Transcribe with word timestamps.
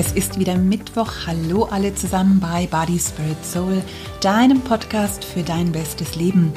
Es 0.00 0.12
ist 0.12 0.38
wieder 0.38 0.56
Mittwoch. 0.56 1.12
Hallo 1.26 1.64
alle 1.64 1.94
zusammen 1.94 2.40
bei 2.40 2.66
Body 2.68 2.98
Spirit 2.98 3.44
Soul, 3.44 3.82
deinem 4.22 4.62
Podcast 4.62 5.26
für 5.26 5.42
dein 5.42 5.72
bestes 5.72 6.14
Leben. 6.16 6.54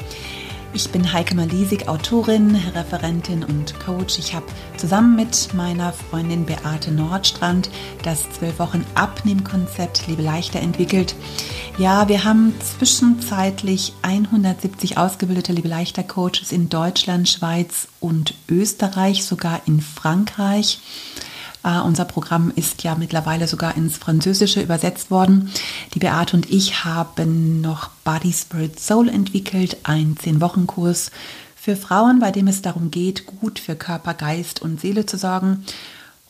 Ich 0.72 0.88
bin 0.88 1.12
Heike 1.12 1.34
Malisig, 1.34 1.86
Autorin, 1.86 2.56
Referentin 2.74 3.44
und 3.44 3.78
Coach. 3.80 4.18
Ich 4.18 4.34
habe 4.34 4.46
zusammen 4.78 5.14
mit 5.14 5.52
meiner 5.52 5.92
Freundin 5.92 6.46
Beate 6.46 6.90
Nordstrand 6.90 7.68
das 8.02 8.22
12 8.30 8.58
Wochen 8.58 8.86
Abnehmkonzept 8.94 10.06
Liebe 10.06 10.22
leichter 10.22 10.60
entwickelt. 10.60 11.14
Ja, 11.76 12.08
wir 12.08 12.24
haben 12.24 12.54
zwischenzeitlich 12.60 13.92
170 14.00 14.96
ausgebildete 14.96 15.52
Liebe 15.52 15.68
leichter 15.68 16.02
Coaches 16.02 16.50
in 16.50 16.70
Deutschland, 16.70 17.28
Schweiz 17.28 17.88
und 18.00 18.32
Österreich, 18.48 19.22
sogar 19.22 19.60
in 19.66 19.82
Frankreich. 19.82 20.78
Uh, 21.66 21.82
unser 21.82 22.04
Programm 22.04 22.52
ist 22.54 22.82
ja 22.82 22.94
mittlerweile 22.94 23.48
sogar 23.48 23.74
ins 23.74 23.96
Französische 23.96 24.60
übersetzt 24.60 25.10
worden. 25.10 25.50
Die 25.94 25.98
Beate 25.98 26.36
und 26.36 26.50
ich 26.50 26.84
haben 26.84 27.62
noch 27.62 27.88
Body 28.04 28.34
Spirit 28.34 28.78
Soul 28.78 29.08
entwickelt, 29.08 29.78
ein 29.82 30.14
10-Wochen-Kurs 30.14 31.10
für 31.56 31.76
Frauen, 31.76 32.18
bei 32.18 32.30
dem 32.30 32.48
es 32.48 32.60
darum 32.60 32.90
geht, 32.90 33.24
gut 33.24 33.58
für 33.58 33.76
Körper, 33.76 34.12
Geist 34.12 34.60
und 34.60 34.78
Seele 34.78 35.06
zu 35.06 35.16
sorgen. 35.16 35.64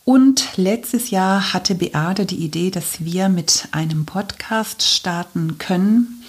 Und 0.05 0.57
letztes 0.57 1.11
Jahr 1.11 1.53
hatte 1.53 1.75
Beate 1.75 2.27
die 2.27 2.45
Idee, 2.45 2.71
dass 2.71 3.05
wir 3.05 3.29
mit 3.29 3.67
einem 3.73 4.07
Podcast 4.07 4.83
starten 4.83 5.59
können. 5.59 6.23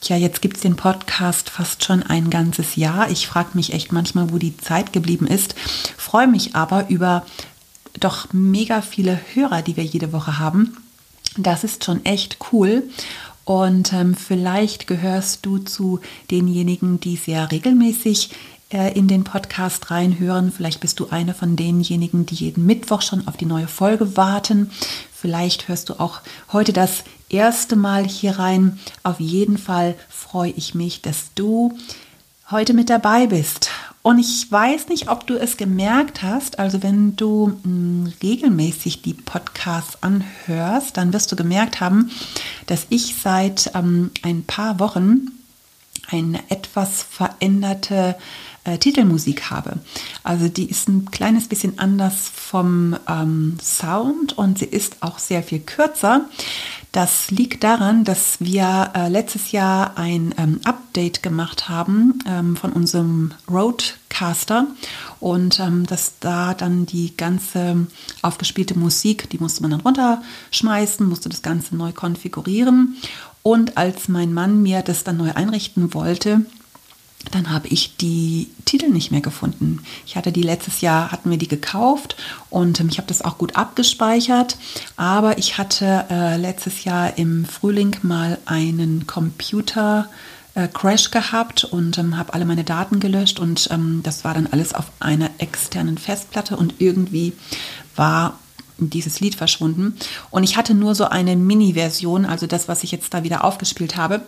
Tja, 0.00 0.16
jetzt 0.16 0.42
gibt 0.42 0.56
es 0.56 0.62
den 0.62 0.76
Podcast 0.76 1.48
fast 1.50 1.82
schon 1.82 2.02
ein 2.02 2.28
ganzes 2.28 2.76
Jahr. 2.76 3.10
Ich 3.10 3.26
frage 3.26 3.50
mich 3.54 3.72
echt 3.72 3.90
manchmal, 3.90 4.30
wo 4.30 4.38
die 4.38 4.56
Zeit 4.56 4.92
geblieben 4.92 5.26
ist. 5.26 5.54
Freue 5.96 6.28
mich 6.28 6.54
aber 6.54 6.90
über 6.90 7.24
doch 8.00 8.32
mega 8.32 8.82
viele 8.82 9.20
Hörer, 9.34 9.62
die 9.62 9.76
wir 9.76 9.84
jede 9.84 10.12
Woche 10.12 10.38
haben. 10.38 10.76
Das 11.36 11.64
ist 11.64 11.84
schon 11.84 12.04
echt 12.04 12.38
cool. 12.52 12.84
Und 13.44 13.92
ähm, 13.92 14.14
vielleicht 14.14 14.86
gehörst 14.86 15.44
du 15.44 15.58
zu 15.58 16.00
denjenigen, 16.30 17.00
die 17.00 17.16
sehr 17.16 17.50
regelmäßig 17.50 18.30
äh, 18.70 18.96
in 18.98 19.06
den 19.06 19.24
Podcast 19.24 19.90
reinhören. 19.90 20.50
Vielleicht 20.50 20.80
bist 20.80 20.98
du 20.98 21.08
eine 21.10 21.34
von 21.34 21.56
denjenigen, 21.56 22.24
die 22.24 22.36
jeden 22.36 22.64
Mittwoch 22.64 23.02
schon 23.02 23.28
auf 23.28 23.36
die 23.36 23.46
neue 23.46 23.68
Folge 23.68 24.16
warten. 24.16 24.70
Vielleicht 25.12 25.68
hörst 25.68 25.90
du 25.90 26.00
auch 26.00 26.20
heute 26.52 26.72
das 26.72 27.04
erste 27.28 27.76
Mal 27.76 28.04
hier 28.04 28.38
rein. 28.38 28.78
Auf 29.02 29.20
jeden 29.20 29.58
Fall 29.58 29.94
freue 30.08 30.50
ich 30.52 30.74
mich, 30.74 31.02
dass 31.02 31.30
du 31.34 31.76
heute 32.50 32.72
mit 32.72 32.88
dabei 32.88 33.26
bist. 33.26 33.70
Und 34.04 34.18
ich 34.18 34.52
weiß 34.52 34.88
nicht, 34.88 35.08
ob 35.08 35.26
du 35.26 35.38
es 35.38 35.56
gemerkt 35.56 36.22
hast, 36.22 36.58
also 36.58 36.82
wenn 36.82 37.16
du 37.16 37.46
mh, 37.46 37.54
hm, 37.64 38.12
regelmäßig 38.22 39.00
die 39.00 39.14
Podcasts 39.14 39.96
anhörst, 40.02 40.98
dann 40.98 41.14
wirst 41.14 41.32
du 41.32 41.36
gemerkt 41.36 41.80
haben, 41.80 42.10
dass 42.66 42.86
ich 42.90 43.16
seit 43.16 43.70
ähm, 43.74 44.10
ein 44.20 44.44
paar 44.44 44.78
Wochen 44.78 45.28
eine 46.10 46.38
etwas 46.50 47.02
veränderte 47.02 48.16
äh, 48.64 48.76
Titelmusik 48.76 49.48
habe. 49.50 49.78
Also 50.22 50.48
die 50.48 50.68
ist 50.68 50.86
ein 50.86 51.10
kleines 51.10 51.48
bisschen 51.48 51.78
anders 51.78 52.30
vom 52.34 52.98
ähm, 53.08 53.56
Sound 53.62 54.36
und 54.36 54.58
sie 54.58 54.66
ist 54.66 54.98
auch 55.00 55.18
sehr 55.18 55.42
viel 55.42 55.60
kürzer. 55.60 56.28
Das 56.94 57.32
liegt 57.32 57.64
daran, 57.64 58.04
dass 58.04 58.36
wir 58.38 58.92
äh, 58.94 59.08
letztes 59.08 59.50
Jahr 59.50 59.98
ein 59.98 60.32
ähm, 60.38 60.60
Update 60.62 61.24
gemacht 61.24 61.68
haben 61.68 62.20
ähm, 62.24 62.54
von 62.54 62.72
unserem 62.72 63.32
Roadcaster 63.50 64.68
und 65.18 65.58
ähm, 65.58 65.86
dass 65.86 66.20
da 66.20 66.54
dann 66.54 66.86
die 66.86 67.16
ganze 67.16 67.88
aufgespielte 68.22 68.78
Musik, 68.78 69.28
die 69.30 69.38
musste 69.38 69.62
man 69.62 69.72
dann 69.72 69.80
runterschmeißen, 69.80 71.08
musste 71.08 71.28
das 71.28 71.42
Ganze 71.42 71.74
neu 71.74 71.90
konfigurieren. 71.90 72.96
Und 73.42 73.76
als 73.76 74.06
mein 74.06 74.32
Mann 74.32 74.62
mir 74.62 74.82
das 74.82 75.02
dann 75.02 75.16
neu 75.16 75.32
einrichten 75.32 75.94
wollte, 75.94 76.46
dann 77.30 77.50
habe 77.50 77.68
ich 77.68 77.96
die 77.96 78.48
Titel 78.64 78.88
nicht 78.88 79.10
mehr 79.10 79.20
gefunden. 79.20 79.80
Ich 80.06 80.16
hatte 80.16 80.32
die 80.32 80.42
letztes 80.42 80.80
Jahr, 80.80 81.12
hatten 81.12 81.30
wir 81.30 81.38
die 81.38 81.48
gekauft 81.48 82.16
und 82.50 82.80
ähm, 82.80 82.88
ich 82.90 82.98
habe 82.98 83.08
das 83.08 83.22
auch 83.22 83.38
gut 83.38 83.56
abgespeichert. 83.56 84.56
Aber 84.96 85.38
ich 85.38 85.58
hatte 85.58 86.06
äh, 86.10 86.36
letztes 86.36 86.84
Jahr 86.84 87.18
im 87.18 87.44
Frühling 87.44 87.96
mal 88.02 88.38
einen 88.46 89.06
Computer 89.06 90.08
äh, 90.54 90.68
Crash 90.68 91.10
gehabt 91.10 91.64
und 91.64 91.98
ähm, 91.98 92.16
habe 92.16 92.34
alle 92.34 92.44
meine 92.44 92.64
Daten 92.64 93.00
gelöscht 93.00 93.40
und 93.40 93.68
ähm, 93.70 94.00
das 94.02 94.24
war 94.24 94.34
dann 94.34 94.46
alles 94.46 94.74
auf 94.74 94.86
einer 95.00 95.30
externen 95.38 95.98
Festplatte 95.98 96.56
und 96.56 96.74
irgendwie 96.78 97.32
war 97.96 98.38
dieses 98.78 99.20
Lied 99.20 99.34
verschwunden. 99.34 99.96
Und 100.30 100.42
ich 100.42 100.56
hatte 100.56 100.74
nur 100.74 100.94
so 100.94 101.04
eine 101.04 101.36
Mini-Version, 101.36 102.24
also 102.26 102.46
das, 102.46 102.68
was 102.68 102.82
ich 102.84 102.92
jetzt 102.92 103.14
da 103.14 103.22
wieder 103.22 103.44
aufgespielt 103.44 103.96
habe. 103.96 104.22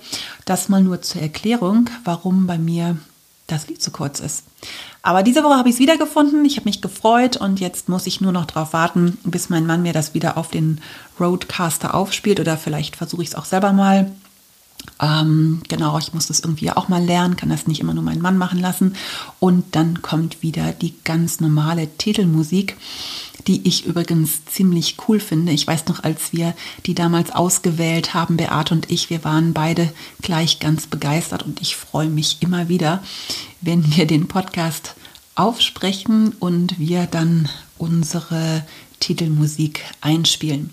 Das 0.45 0.69
mal 0.69 0.83
nur 0.83 1.03
zur 1.03 1.23
Erklärung, 1.23 1.91
warum 2.05 2.47
bei 2.47 2.59
mir 2.59 2.97
das 3.47 3.69
Lied 3.69 3.81
zu 3.81 3.91
kurz 3.91 4.21
ist. 4.21 4.45
Aber 5.03 5.23
diese 5.23 5.45
Woche 5.45 5.57
habe 5.57 5.69
ich 5.69 5.77
es 5.77 5.81
wiedergefunden. 5.81 6.45
Ich 6.45 6.57
habe 6.57 6.69
mich 6.69 6.83
gefreut 6.83 7.37
und 7.37 7.61
jetzt 7.61 7.89
muss 7.89 8.07
ich 8.07 8.21
nur 8.21 8.33
noch 8.33 8.47
darauf 8.47 8.73
warten, 8.73 9.19
bis 9.25 9.49
mein 9.49 9.67
Mann 9.67 9.83
mir 9.83 9.93
das 9.93 10.15
wieder 10.15 10.37
auf 10.37 10.51
den 10.51 10.81
Roadcaster 11.21 11.95
aufspielt 11.95 12.41
oder 12.41 12.57
vielleicht 12.57 12.97
versuche 12.97 13.23
ich 13.23 13.29
es 13.29 13.35
auch 13.37 13.45
selber 13.45 13.73
mal. 13.73 14.11
Ähm, 15.01 15.63
genau, 15.69 15.99
ich 15.99 16.15
muss 16.15 16.29
das 16.29 16.41
irgendwie 16.41 16.71
auch 16.71 16.89
mal 16.89 17.05
lernen, 17.05 17.37
kann 17.37 17.49
das 17.49 17.67
nicht 17.67 17.81
immer 17.81 17.95
nur 17.95 18.03
meinen 18.03 18.23
Mann 18.23 18.39
machen 18.39 18.61
lassen. 18.61 18.95
Und 19.41 19.77
dann 19.77 20.03
kommt 20.03 20.43
wieder 20.43 20.73
die 20.73 20.95
ganz 21.05 21.41
normale 21.41 21.89
Titelmusik 21.99 22.77
die 23.47 23.67
ich 23.67 23.87
übrigens 23.87 24.45
ziemlich 24.47 24.97
cool 25.07 25.21
finde. 25.21 25.53
Ich 25.53 25.67
weiß 25.67 25.87
noch, 25.87 26.03
als 26.03 26.33
wir 26.33 26.55
die 26.85 26.95
damals 26.95 27.31
ausgewählt 27.31 28.15
haben, 28.15 28.37
Beate 28.37 28.75
und 28.75 28.91
ich, 28.91 29.11
wir 29.11 29.25
waren 29.25 29.53
beide 29.53 29.93
gleich 30.21 30.59
ganz 30.59 30.87
begeistert 30.87 31.45
und 31.45 31.61
ich 31.61 31.77
freue 31.77 32.09
mich 32.09 32.39
immer 32.41 32.69
wieder, 32.69 33.03
wenn 33.61 33.97
wir 33.97 34.07
den 34.07 34.27
Podcast 34.27 34.95
aufsprechen 35.35 36.35
und 36.41 36.79
wir 36.79 37.07
dann 37.07 37.49
unsere 37.79 38.65
Titelmusik 39.01 39.85
einspielen. 40.01 40.71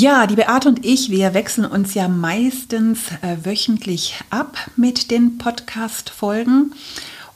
Ja, 0.00 0.28
die 0.28 0.36
Beate 0.36 0.68
und 0.68 0.86
ich, 0.86 1.10
wir 1.10 1.34
wechseln 1.34 1.64
uns 1.64 1.94
ja 1.94 2.06
meistens 2.06 3.00
äh, 3.20 3.36
wöchentlich 3.44 4.14
ab 4.30 4.56
mit 4.76 5.10
den 5.10 5.38
Podcast-Folgen. 5.38 6.72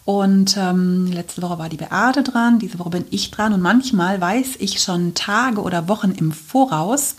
Und 0.05 0.57
ähm, 0.57 1.09
letzte 1.11 1.43
Woche 1.43 1.59
war 1.59 1.69
die 1.69 1.77
Beate 1.77 2.23
dran, 2.23 2.61
diese 2.61 2.79
Woche 2.79 2.91
bin 2.91 3.05
ich 3.11 3.33
dran 3.33 3.53
und 3.53 3.63
manchmal 3.63 4.21
weiß 4.21 4.59
ich 4.61 4.81
schon 4.81 5.15
Tage 5.15 5.61
oder 5.61 5.89
Wochen 5.89 6.13
im 6.13 6.31
Voraus, 6.31 7.17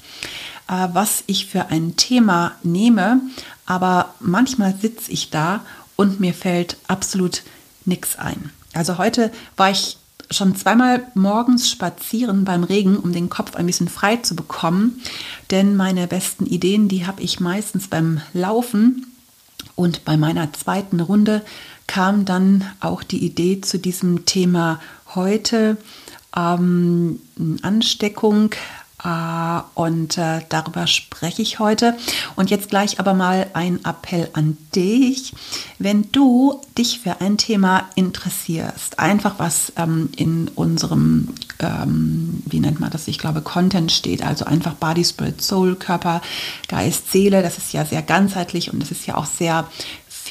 äh, 0.69 0.87
was 0.93 1.25
ich 1.27 1.47
für 1.47 1.65
ein 1.65 1.97
Thema 1.97 2.53
nehme, 2.63 3.19
aber 3.65 4.13
manchmal 4.21 4.73
sitze 4.73 5.11
ich 5.11 5.29
da 5.29 5.59
und 5.97 6.21
mir 6.21 6.33
fällt 6.33 6.77
absolut 6.87 7.43
nichts 7.83 8.17
ein. 8.17 8.51
Also 8.73 8.97
heute 8.97 9.29
war 9.57 9.71
ich 9.71 9.97
schon 10.33 10.55
zweimal 10.55 11.03
morgens 11.13 11.69
spazieren 11.69 12.43
beim 12.43 12.63
Regen, 12.63 12.97
um 12.97 13.13
den 13.13 13.29
Kopf 13.29 13.55
ein 13.55 13.65
bisschen 13.65 13.87
frei 13.87 14.17
zu 14.17 14.35
bekommen, 14.35 15.01
denn 15.51 15.75
meine 15.75 16.07
besten 16.07 16.45
Ideen, 16.45 16.87
die 16.87 17.05
habe 17.05 17.21
ich 17.21 17.39
meistens 17.39 17.87
beim 17.87 18.21
Laufen 18.33 19.07
und 19.75 20.05
bei 20.05 20.17
meiner 20.17 20.51
zweiten 20.53 20.99
Runde 20.99 21.41
kam 21.87 22.25
dann 22.25 22.65
auch 22.79 23.03
die 23.03 23.25
Idee 23.25 23.61
zu 23.61 23.77
diesem 23.77 24.25
Thema 24.25 24.79
heute 25.15 25.77
ähm, 26.35 27.19
Ansteckung. 27.61 28.51
Äh, 29.03 29.61
und 29.75 30.17
äh, 30.17 30.41
darüber 30.49 30.87
spreche 30.87 31.41
ich 31.41 31.59
heute. 31.59 31.95
Und 32.35 32.49
jetzt 32.49 32.69
gleich 32.69 32.99
aber 32.99 33.13
mal 33.13 33.47
ein 33.53 33.83
Appell 33.83 34.29
an 34.33 34.57
dich. 34.75 35.33
Wenn 35.79 36.11
du 36.11 36.61
dich 36.77 36.99
für 36.99 37.21
ein 37.21 37.37
Thema 37.37 37.89
interessierst, 37.95 38.99
einfach 38.99 39.35
was 39.39 39.73
ähm, 39.75 40.09
in 40.15 40.49
unserem, 40.55 41.33
ähm, 41.59 42.41
wie 42.45 42.59
nennt 42.59 42.79
man 42.79 42.91
das, 42.91 43.07
ich 43.07 43.19
glaube, 43.19 43.41
Content 43.41 43.91
steht, 43.91 44.23
also 44.23 44.45
einfach 44.45 44.73
Body, 44.73 45.03
Spirit, 45.03 45.41
Soul, 45.41 45.75
Körper, 45.75 46.21
Geist, 46.67 47.11
Seele, 47.11 47.41
das 47.41 47.57
ist 47.57 47.73
ja 47.73 47.85
sehr 47.85 48.01
ganzheitlich 48.01 48.71
und 48.71 48.79
das 48.79 48.91
ist 48.91 49.05
ja 49.05 49.15
auch 49.15 49.25
sehr 49.25 49.67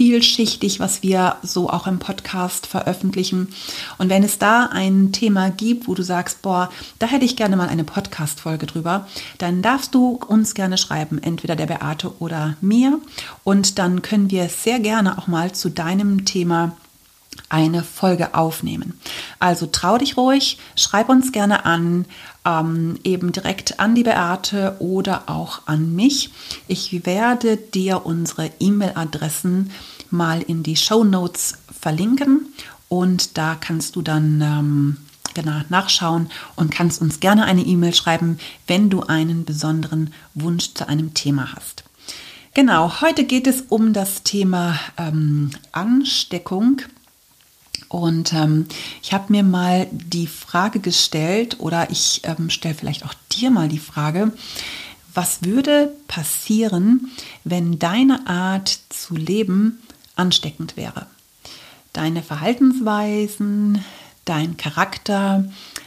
vielschichtig, 0.02 0.80
was 0.80 1.04
wir 1.04 1.36
so 1.44 1.70
auch 1.70 1.86
im 1.86 2.00
Podcast 2.00 2.66
veröffentlichen. 2.66 3.54
Und 3.98 4.08
wenn 4.08 4.24
es 4.24 4.36
da 4.36 4.66
ein 4.66 5.12
Thema 5.12 5.48
gibt, 5.50 5.86
wo 5.86 5.94
du 5.94 6.02
sagst, 6.02 6.42
boah, 6.42 6.72
da 6.98 7.06
hätte 7.06 7.24
ich 7.24 7.36
gerne 7.36 7.54
mal 7.54 7.68
eine 7.68 7.84
Podcast-Folge 7.84 8.66
drüber, 8.66 9.06
dann 9.38 9.62
darfst 9.62 9.94
du 9.94 10.18
uns 10.26 10.54
gerne 10.54 10.76
schreiben, 10.76 11.22
entweder 11.22 11.54
der 11.54 11.66
Beate 11.66 12.20
oder 12.20 12.56
mir. 12.60 12.98
Und 13.44 13.78
dann 13.78 14.02
können 14.02 14.32
wir 14.32 14.48
sehr 14.48 14.80
gerne 14.80 15.18
auch 15.18 15.28
mal 15.28 15.52
zu 15.52 15.68
deinem 15.68 16.24
Thema 16.24 16.72
eine 17.48 17.82
Folge 17.82 18.34
aufnehmen. 18.34 18.98
Also 19.38 19.66
trau 19.66 19.98
dich 19.98 20.16
ruhig, 20.16 20.58
schreib 20.74 21.08
uns 21.08 21.32
gerne 21.32 21.64
an, 21.64 22.06
ähm, 22.44 22.98
eben 23.04 23.32
direkt 23.32 23.78
an 23.78 23.94
die 23.94 24.02
Beate 24.02 24.76
oder 24.80 25.24
auch 25.26 25.62
an 25.66 25.94
mich. 25.94 26.30
Ich 26.66 27.06
werde 27.06 27.56
dir 27.56 28.04
unsere 28.04 28.50
E-Mail-Adressen 28.58 29.70
mal 30.12 30.42
in 30.42 30.62
die 30.62 30.76
Show 30.76 31.04
Notes 31.04 31.54
verlinken 31.80 32.52
und 32.88 33.38
da 33.38 33.54
kannst 33.54 33.96
du 33.96 34.02
dann 34.02 34.40
ähm, 34.40 34.96
danach 35.34 35.70
nachschauen 35.70 36.30
und 36.56 36.70
kannst 36.70 37.00
uns 37.00 37.20
gerne 37.20 37.44
eine 37.44 37.62
E-Mail 37.62 37.94
schreiben, 37.94 38.38
wenn 38.66 38.90
du 38.90 39.02
einen 39.02 39.44
besonderen 39.44 40.12
Wunsch 40.34 40.74
zu 40.74 40.88
einem 40.88 41.14
Thema 41.14 41.54
hast. 41.54 41.84
Genau, 42.54 43.00
heute 43.00 43.24
geht 43.24 43.46
es 43.46 43.62
um 43.68 43.94
das 43.94 44.24
Thema 44.24 44.78
ähm, 44.98 45.50
Ansteckung. 45.72 46.82
Und 47.88 48.34
ähm, 48.34 48.66
ich 49.02 49.12
habe 49.14 49.32
mir 49.32 49.42
mal 49.42 49.86
die 49.90 50.26
Frage 50.26 50.80
gestellt, 50.80 51.60
oder 51.60 51.90
ich 51.90 52.22
ähm, 52.24 52.50
stelle 52.50 52.74
vielleicht 52.74 53.04
auch 53.04 53.14
dir 53.32 53.50
mal 53.50 53.68
die 53.68 53.78
Frage, 53.78 54.32
was 55.14 55.44
würde 55.44 55.94
passieren, 56.08 57.10
wenn 57.44 57.78
deine 57.78 58.26
Art 58.26 58.80
zu 58.90 59.14
leben 59.14 59.78
ansteckend 60.16 60.76
wäre? 60.76 61.06
Deine 61.92 62.22
Verhaltensweisen, 62.22 63.84
dein 64.24 64.56
Charakter, 64.56 65.44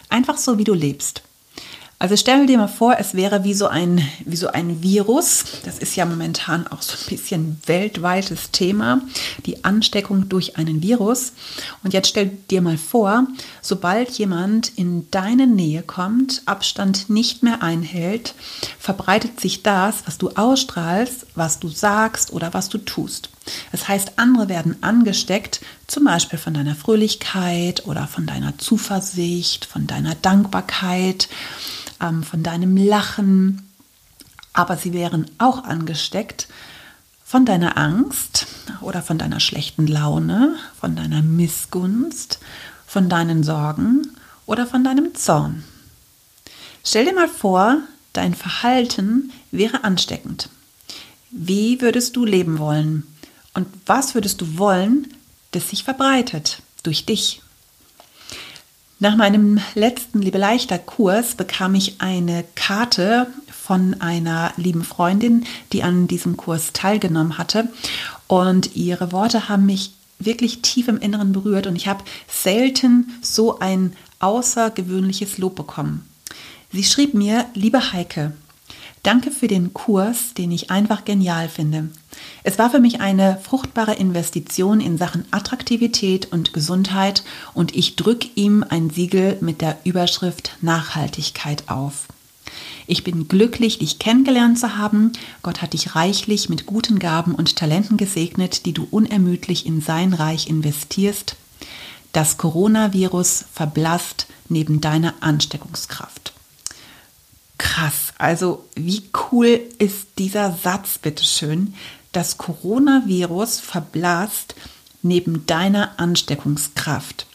einfach 0.09 0.37
so, 0.37 0.57
wie 0.57 0.63
du 0.63 0.73
lebst. 0.73 1.23
Also 1.97 2.17
stell 2.17 2.45
dir 2.45 2.57
mal 2.57 2.67
vor, 2.67 2.97
es 2.99 3.13
wäre 3.13 3.45
wie 3.45 3.53
so 3.53 3.67
ein, 3.67 4.05
wie 4.25 4.35
so 4.35 4.49
ein 4.49 4.83
Virus. 4.83 5.45
Das 5.63 5.79
ist 5.79 5.95
ja 5.95 6.05
momentan 6.05 6.67
auch 6.67 6.81
so 6.81 6.93
ein 6.93 7.09
bisschen 7.09 7.57
weltweites 7.67 8.51
Thema, 8.51 9.01
die 9.45 9.63
Ansteckung 9.63 10.27
durch 10.27 10.57
einen 10.57 10.83
Virus. 10.83 11.31
Und 11.83 11.93
jetzt 11.93 12.09
stell 12.09 12.37
dir 12.51 12.61
mal 12.61 12.77
vor, 12.77 13.27
sobald 13.61 14.11
jemand 14.11 14.77
in 14.77 15.09
deine 15.09 15.47
Nähe 15.47 15.83
kommt, 15.83 16.41
Abstand 16.45 17.09
nicht 17.09 17.43
mehr 17.43 17.63
einhält, 17.63 18.35
verbreitet 18.77 19.39
sich 19.39 19.63
das, 19.63 20.03
was 20.05 20.17
du 20.17 20.31
ausstrahlst, 20.31 21.27
was 21.35 21.59
du 21.59 21.69
sagst 21.69 22.33
oder 22.33 22.53
was 22.53 22.67
du 22.67 22.77
tust. 22.77 23.29
Das 23.71 23.87
heißt, 23.87 24.13
andere 24.17 24.49
werden 24.49 24.75
angesteckt, 24.81 25.61
zum 25.87 26.03
Beispiel 26.03 26.39
von 26.39 26.53
deiner 26.53 26.75
Fröhlichkeit 26.75 27.85
oder 27.85 28.07
von 28.07 28.25
deiner 28.25 28.57
Zuversicht, 28.57 29.65
von 29.65 29.87
deiner 29.87 30.15
Dankbarkeit 30.15 31.29
ähm, 32.01 32.23
von 32.23 32.43
deinem 32.43 32.77
Lachen, 32.77 33.69
aber 34.53 34.77
sie 34.77 34.93
wären 34.93 35.29
auch 35.37 35.63
angesteckt 35.63 36.47
von 37.23 37.45
deiner 37.45 37.77
Angst 37.77 38.47
oder 38.81 39.01
von 39.01 39.17
deiner 39.17 39.39
schlechten 39.39 39.87
Laune, 39.87 40.55
von 40.79 40.95
deiner 40.95 41.21
Missgunst, 41.21 42.39
von 42.85 43.09
deinen 43.09 43.43
Sorgen 43.43 44.15
oder 44.45 44.67
von 44.67 44.83
deinem 44.83 45.15
Zorn. 45.15 45.63
Stell 46.83 47.05
dir 47.05 47.13
mal 47.13 47.27
vor, 47.27 47.79
dein 48.13 48.35
Verhalten 48.35 49.31
wäre 49.51 49.83
ansteckend. 49.83 50.49
Wie 51.31 51.81
würdest 51.81 52.15
du 52.15 52.25
leben 52.25 52.59
wollen? 52.59 53.07
Und 53.53 53.67
was 53.85 54.13
würdest 54.13 54.41
du 54.41 54.57
wollen, 54.57 55.07
das 55.51 55.69
sich 55.69 55.83
verbreitet 55.83 56.61
durch 56.83 57.05
dich? 57.05 57.41
Nach 58.99 59.17
meinem 59.17 59.59
letzten 59.73 60.21
Liebe 60.21 60.37
leichter 60.37 60.79
Kurs 60.79 61.35
bekam 61.35 61.75
ich 61.75 61.99
eine 61.99 62.45
Karte 62.55 63.27
von 63.51 63.99
einer 63.99 64.53
lieben 64.55 64.85
Freundin, 64.85 65.45
die 65.73 65.83
an 65.83 66.07
diesem 66.07 66.37
Kurs 66.37 66.71
teilgenommen 66.71 67.37
hatte. 67.37 67.67
Und 68.27 68.77
ihre 68.77 69.11
Worte 69.11 69.49
haben 69.49 69.65
mich 69.65 69.91
wirklich 70.17 70.61
tief 70.61 70.87
im 70.87 70.99
Inneren 70.99 71.33
berührt 71.33 71.67
und 71.67 71.75
ich 71.75 71.89
habe 71.89 72.05
selten 72.29 73.11
so 73.21 73.59
ein 73.59 73.93
außergewöhnliches 74.19 75.39
Lob 75.39 75.55
bekommen. 75.55 76.07
Sie 76.71 76.85
schrieb 76.85 77.13
mir, 77.13 77.45
liebe 77.53 77.91
Heike, 77.91 78.31
Danke 79.05 79.29
für 79.29 79.47
den 79.47 79.71
Kurs, 79.71 80.33
den 80.33 80.51
ich 80.51 80.71
einfach 80.71 81.05
genial 81.05 81.47
finde. 81.47 81.89
Es 82.41 82.57
war 82.57 82.71
für 82.71 82.79
mich 82.79 83.01
eine 83.01 83.37
fruchtbare 83.37 83.93
Investition 83.93 84.81
in 84.81 84.97
Sachen 84.97 85.25
Attraktivität 85.29 86.31
und 86.31 86.53
Gesundheit 86.53 87.23
und 87.53 87.75
ich 87.75 87.97
drücke 87.97 88.29
ihm 88.33 88.65
ein 88.67 88.89
Siegel 88.89 89.37
mit 89.41 89.61
der 89.61 89.77
Überschrift 89.83 90.57
Nachhaltigkeit 90.61 91.69
auf. 91.69 92.07
Ich 92.87 93.03
bin 93.03 93.27
glücklich, 93.27 93.77
dich 93.77 93.99
kennengelernt 93.99 94.57
zu 94.57 94.75
haben. 94.75 95.11
Gott 95.43 95.61
hat 95.61 95.73
dich 95.73 95.95
reichlich 95.95 96.49
mit 96.49 96.65
guten 96.65 96.97
Gaben 96.97 97.35
und 97.35 97.55
Talenten 97.57 97.97
gesegnet, 97.97 98.65
die 98.65 98.73
du 98.73 98.87
unermüdlich 98.89 99.67
in 99.67 99.81
sein 99.81 100.15
Reich 100.15 100.47
investierst. 100.49 101.35
Das 102.11 102.37
Coronavirus 102.37 103.45
verblasst 103.53 104.25
neben 104.49 104.81
deiner 104.81 105.13
Ansteckungskraft. 105.19 106.24
Krass, 107.65 108.13
also 108.19 108.63
wie 108.75 109.01
cool 109.31 109.59
ist 109.79 110.19
dieser 110.19 110.53
Satz, 110.53 110.99
bitteschön? 110.99 111.73
Das 112.11 112.37
Coronavirus 112.37 113.59
verblasst 113.59 114.53
neben 115.01 115.47
deiner 115.47 115.99
Ansteckungskraft. 115.99 117.25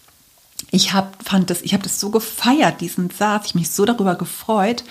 Ich 0.71 0.93
hab, 0.93 1.23
fand 1.25 1.51
das, 1.51 1.63
ich 1.63 1.75
habe 1.75 1.83
das 1.83 1.99
so 1.99 2.11
gefeiert, 2.11 2.81
diesen 2.81 3.11
Satz, 3.11 3.47
ich 3.47 3.55
mich 3.57 3.71
so 3.71 3.85
darüber 3.85 4.15
gefreut. 4.15 4.85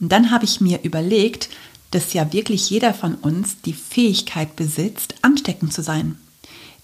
Und 0.00 0.12
dann 0.12 0.30
habe 0.30 0.44
ich 0.44 0.60
mir 0.60 0.82
überlegt, 0.82 1.48
dass 1.90 2.12
ja 2.12 2.30
wirklich 2.34 2.68
jeder 2.68 2.92
von 2.92 3.14
uns 3.14 3.62
die 3.62 3.72
Fähigkeit 3.72 4.54
besitzt, 4.54 5.14
ansteckend 5.22 5.72
zu 5.72 5.82
sein. 5.82 6.18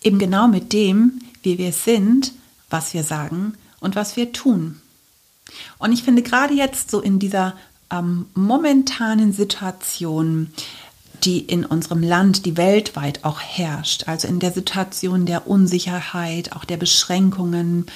Eben 0.03 0.19
genau 0.19 0.49
mit 0.49 0.73
dem, 0.73 1.21
wie 1.43 1.59
wir 1.59 1.73
sind, 1.73 2.33
was 2.71 2.95
wir 2.95 3.05
sagen 3.05 3.53
und 3.79 3.95
was 3.95 4.17
wir 4.17 4.33
tun. 4.33 4.81
Und 5.79 5.93
ich 5.93 6.03
finde 6.03 6.23
gerade 6.23 6.55
jetzt 6.55 6.91
so 6.91 7.01
in 7.01 7.19
dieser 7.19 7.55
ähm, 7.91 8.27
momentanen 8.35 9.33
Situation, 9.33 10.53
die 11.23 11.41
in 11.41 11.65
unserem 11.65 12.03
Land, 12.03 12.45
die 12.45 12.57
weltweit 12.57 13.25
auch 13.25 13.41
herrscht, 13.41 14.09
also 14.09 14.29
in 14.29 14.41
der 14.41 14.53
Situation 14.53 15.27
der 15.27 15.47
Unsicherheit, 15.47 16.53
auch 16.53 16.65
der 16.65 16.77
Beschränkungen, 16.77 17.87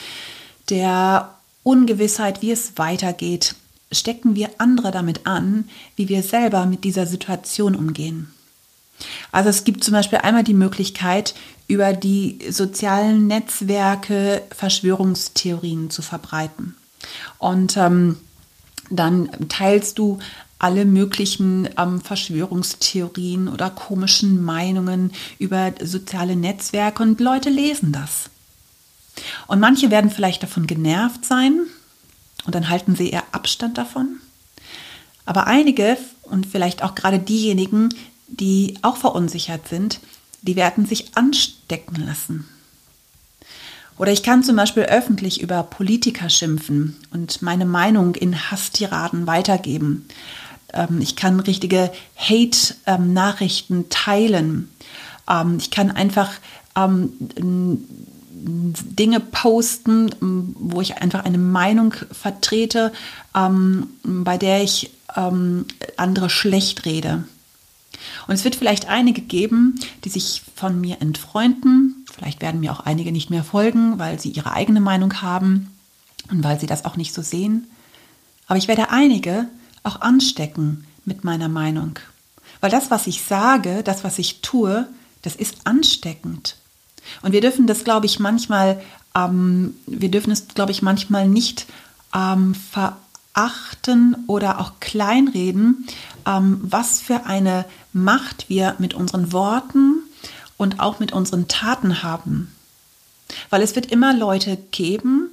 der 0.71 1.35
Ungewissheit, 1.63 2.41
wie 2.43 2.53
es 2.53 2.73
weitergeht, 2.77 3.55
stecken 3.93 4.35
wir 4.35 4.51
andere 4.59 4.91
damit 4.91 5.27
an, 5.27 5.69
wie 5.97 6.09
wir 6.09 6.23
selber 6.23 6.67
mit 6.67 6.85
dieser 6.85 7.07
Situation 7.07 7.75
umgehen. 7.75 8.33
Also 9.31 9.51
es 9.51 9.65
gibt 9.65 9.85
zum 9.85 9.93
Beispiel 9.93 10.19
einmal 10.19 10.45
die 10.45 10.55
Möglichkeit, 10.55 11.35
über 11.69 11.93
die 11.93 12.39
sozialen 12.51 13.27
Netzwerke 13.27 14.43
Verschwörungstheorien 14.51 15.91
zu 15.91 16.03
verbreiten. 16.03 16.75
Und 17.39 17.77
ähm, 17.77 18.17
dann 18.91 19.31
teilst 19.49 19.99
du 19.99 20.19
alle 20.59 20.85
möglichen 20.85 21.69
ähm, 21.79 22.01
Verschwörungstheorien 22.01 23.49
oder 23.49 23.71
komischen 23.71 24.43
Meinungen 24.43 25.13
über 25.39 25.73
soziale 25.83 26.37
Netzwerke 26.37 27.03
und 27.03 27.21
Leute 27.21 27.49
lesen 27.49 27.93
das. 27.93 28.31
Und 29.47 29.61
manche 29.61 29.91
werden 29.91 30.11
vielleicht 30.11 30.43
davon 30.43 30.67
genervt 30.67 31.25
sein 31.25 31.61
und 32.45 32.55
dann 32.55 32.69
halten 32.69 32.97
sie 32.97 33.11
eher 33.11 33.25
Abstand 33.33 33.79
davon. 33.79 34.21
Aber 35.25 35.47
einige 35.47 35.97
und 36.23 36.47
vielleicht 36.47 36.83
auch 36.83 36.95
gerade 36.95 37.19
diejenigen, 37.19 37.91
die 38.27 38.79
auch 38.83 38.97
verunsichert 38.97 39.69
sind, 39.69 40.01
die 40.43 40.57
werden 40.57 40.87
sich 40.87 41.17
anstecken 41.17 42.07
lassen. 42.07 42.49
Oder 43.99 44.13
ich 44.13 44.23
kann 44.23 44.43
zum 44.43 44.57
Beispiel 44.57 44.85
öffentlich 44.85 45.43
über 45.43 45.63
Politiker 45.65 46.31
schimpfen 46.31 46.97
und 47.13 47.43
meine 47.43 47.67
Meinung 47.67 48.15
in 48.15 48.51
Hasstiraden 48.51 49.27
weitergeben. 49.27 50.07
Ähm, 50.73 51.01
ich 51.01 51.17
kann 51.17 51.41
richtige 51.41 51.91
Hate-Nachrichten 52.17 53.89
teilen. 53.91 54.71
Ähm, 55.29 55.57
ich 55.59 55.71
kann 55.71 55.91
einfach 55.91 56.31
ähm, 56.77 57.13
Dinge 58.31 59.19
posten, 59.19 60.11
wo 60.21 60.81
ich 60.81 60.99
einfach 60.99 61.25
eine 61.25 61.39
Meinung 61.39 61.93
vertrete, 62.13 62.93
bei 63.33 64.39
der 64.39 64.63
ich 64.63 64.93
andere 65.97 66.31
schlecht 66.31 66.85
rede. 66.85 67.25
Und 68.29 68.35
es 68.35 68.45
wird 68.45 68.55
vielleicht 68.55 68.89
einige 68.89 69.23
geben, 69.23 69.81
die 70.05 70.11
sich 70.11 70.43
von 70.55 70.81
mir 70.81 71.01
entfreunden. 71.01 72.07
Vielleicht 72.13 72.43
werden 72.43 72.61
mir 72.61 72.73
auch 72.73 72.81
einige 72.81 73.11
nicht 73.11 73.31
mehr 73.31 73.43
folgen, 73.43 73.99
weil 73.99 74.21
sie 74.21 74.29
ihre 74.29 74.53
eigene 74.53 74.81
Meinung 74.81 75.23
haben 75.23 75.73
und 76.31 76.45
weil 76.45 76.61
sie 76.61 76.67
das 76.67 76.85
auch 76.85 76.97
nicht 76.97 77.15
so 77.15 77.23
sehen. 77.23 77.67
Aber 78.47 78.59
ich 78.59 78.69
werde 78.69 78.91
einige 78.91 79.47
auch 79.83 80.03
anstecken 80.03 80.85
mit 81.07 81.25
meiner 81.25 81.49
Meinung. 81.49 81.99
Weil 82.61 82.71
das, 82.71 82.91
was 82.91 83.07
ich 83.07 83.23
sage, 83.23 83.83
das, 83.83 84.05
was 84.05 84.19
ich 84.19 84.43
tue, 84.43 84.87
das 85.23 85.35
ist 85.35 85.67
ansteckend. 85.67 86.57
Und 87.23 87.33
wir 87.33 87.41
dürfen 87.41 87.67
das, 87.67 87.85
glaube 87.85 88.07
ich, 88.07 88.21
manchmal, 88.21 88.83
ähm, 89.15 89.75
wir 89.87 90.11
dürfen 90.11 90.33
es, 90.33 90.49
glaube 90.49 90.73
ich, 90.73 90.83
manchmal 90.83 91.29
nicht 91.29 91.67
ähm, 92.15 92.55
verachten 92.55 94.17
oder 94.27 94.61
auch 94.61 94.81
kleinreden, 94.81 95.87
was 96.61 97.01
für 97.01 97.27
eine 97.27 97.65
Macht 97.93 98.49
wir 98.49 98.75
mit 98.79 98.95
unseren 98.95 99.33
Worten 99.33 100.03
und 100.57 100.81
auch 100.81 100.99
mit 100.99 101.13
unseren 101.13 101.49
Taten 101.49 102.03
haben. 102.03 102.53
Weil 103.51 103.63
es 103.63 103.75
wird 103.75 103.87
immer 103.87 104.15
Leute 104.15 104.59
geben, 104.71 105.31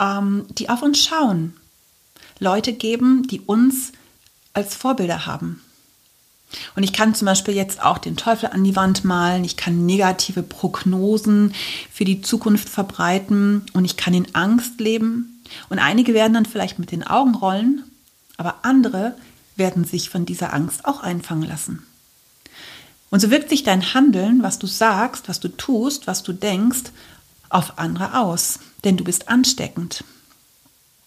ähm, 0.00 0.46
die 0.50 0.68
auf 0.68 0.82
uns 0.82 1.02
schauen. 1.02 1.54
Leute 2.38 2.72
geben, 2.72 3.26
die 3.26 3.40
uns 3.40 3.92
als 4.52 4.74
Vorbilder 4.74 5.26
haben. 5.26 5.60
Und 6.76 6.84
ich 6.84 6.92
kann 6.92 7.14
zum 7.14 7.26
Beispiel 7.26 7.54
jetzt 7.54 7.82
auch 7.82 7.98
den 7.98 8.16
Teufel 8.16 8.50
an 8.50 8.62
die 8.62 8.76
Wand 8.76 9.04
malen, 9.04 9.44
ich 9.44 9.56
kann 9.56 9.84
negative 9.84 10.42
Prognosen 10.42 11.54
für 11.92 12.04
die 12.04 12.20
Zukunft 12.20 12.68
verbreiten 12.68 13.66
und 13.72 13.84
ich 13.84 13.96
kann 13.96 14.14
in 14.14 14.32
Angst 14.34 14.80
leben. 14.80 15.42
Und 15.68 15.80
einige 15.80 16.14
werden 16.14 16.34
dann 16.34 16.46
vielleicht 16.46 16.78
mit 16.78 16.92
den 16.92 17.04
Augen 17.04 17.34
rollen, 17.34 17.82
aber 18.36 18.60
andere 18.62 19.16
werden 19.56 19.84
sich 19.84 20.10
von 20.10 20.26
dieser 20.26 20.52
Angst 20.52 20.84
auch 20.84 21.00
einfangen 21.00 21.48
lassen. 21.48 21.86
Und 23.10 23.20
so 23.20 23.30
wirkt 23.30 23.48
sich 23.48 23.62
dein 23.62 23.94
Handeln, 23.94 24.42
was 24.42 24.58
du 24.58 24.66
sagst, 24.66 25.28
was 25.28 25.40
du 25.40 25.48
tust, 25.48 26.06
was 26.06 26.22
du 26.22 26.32
denkst, 26.32 26.90
auf 27.48 27.78
andere 27.78 28.20
aus, 28.20 28.58
denn 28.84 28.96
du 28.96 29.04
bist 29.04 29.28
ansteckend. 29.28 30.04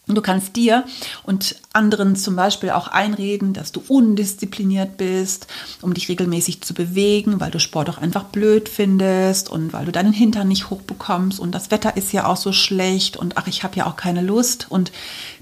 Und 0.10 0.16
du 0.16 0.22
kannst 0.22 0.56
dir 0.56 0.86
und 1.22 1.56
anderen 1.72 2.16
zum 2.16 2.36
Beispiel 2.36 2.72
auch 2.72 2.88
einreden, 2.88 3.54
dass 3.54 3.72
du 3.72 3.84
undiszipliniert 3.88 4.98
bist, 4.98 5.46
um 5.82 5.94
dich 5.94 6.10
regelmäßig 6.10 6.62
zu 6.62 6.74
bewegen, 6.74 7.40
weil 7.40 7.52
du 7.52 7.60
Sport 7.60 7.92
auch 7.92 8.00
einfach 8.00 8.24
blöd 8.24 8.68
findest 8.68 9.50
und 9.50 9.72
weil 9.72 9.86
du 9.86 9.92
deinen 9.92 10.12
Hintern 10.12 10.48
nicht 10.48 10.72
hochbekommst 10.72 11.40
und 11.40 11.54
das 11.54 11.70
Wetter 11.70 11.96
ist 11.96 12.12
ja 12.12 12.26
auch 12.26 12.38
so 12.38 12.52
schlecht 12.52 13.18
und 13.18 13.38
ach, 13.38 13.46
ich 13.46 13.64
habe 13.64 13.76
ja 13.76 13.86
auch 13.86 13.96
keine 13.96 14.24
Lust. 14.24 14.66
Und 14.70 14.92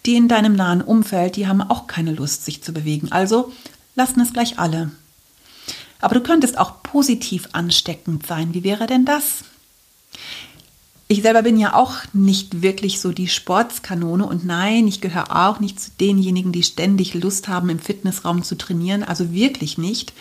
die 0.05 0.15
in 0.15 0.27
deinem 0.27 0.53
nahen 0.53 0.81
Umfeld, 0.81 1.37
die 1.37 1.47
haben 1.47 1.61
auch 1.61 1.87
keine 1.87 2.11
Lust, 2.11 2.43
sich 2.43 2.61
zu 2.61 2.73
bewegen. 2.73 3.11
Also 3.11 3.53
lassen 3.95 4.19
es 4.19 4.33
gleich 4.33 4.59
alle. 4.59 4.91
Aber 6.01 6.13
du 6.13 6.21
könntest 6.21 6.57
auch 6.57 6.83
positiv 6.83 7.47
ansteckend 7.53 8.27
sein. 8.27 8.53
Wie 8.53 8.63
wäre 8.63 8.85
denn 8.85 9.05
das? 9.05 9.45
Ich 11.09 11.21
selber 11.21 11.41
bin 11.41 11.55
ja 11.55 11.73
auch 11.73 11.93
nicht 12.11 12.61
wirklich 12.61 12.99
so 12.99 13.13
die 13.13 13.29
Sportskanone 13.29 14.25
und 14.25 14.45
nein, 14.45 14.87
ich 14.87 14.99
gehöre 14.99 15.47
auch 15.47 15.61
nicht 15.61 15.79
zu 15.79 15.89
denjenigen, 16.01 16.51
die 16.51 16.63
ständig 16.63 17.13
Lust 17.13 17.47
haben, 17.47 17.69
im 17.69 17.79
Fitnessraum 17.79 18.43
zu 18.43 18.57
trainieren. 18.57 19.03
Also 19.03 19.31
wirklich 19.31 19.77
nicht. 19.77 20.11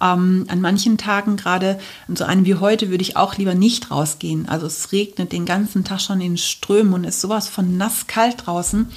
Ähm, 0.00 0.44
an 0.46 0.60
manchen 0.60 0.96
Tagen, 0.96 1.36
gerade 1.36 1.80
an 2.06 2.14
so 2.14 2.22
einem 2.22 2.44
wie 2.44 2.54
heute, 2.54 2.88
würde 2.88 3.02
ich 3.02 3.16
auch 3.16 3.36
lieber 3.36 3.56
nicht 3.56 3.90
rausgehen. 3.90 4.48
Also 4.48 4.68
es 4.68 4.92
regnet 4.92 5.32
den 5.32 5.44
ganzen 5.44 5.82
Tag 5.82 6.00
schon 6.00 6.20
in 6.20 6.38
Strömen 6.38 6.94
und 6.94 7.02
ist 7.02 7.20
sowas 7.20 7.48
von 7.48 7.76
nass 7.76 8.06
kalt 8.06 8.46
draußen. 8.46 8.88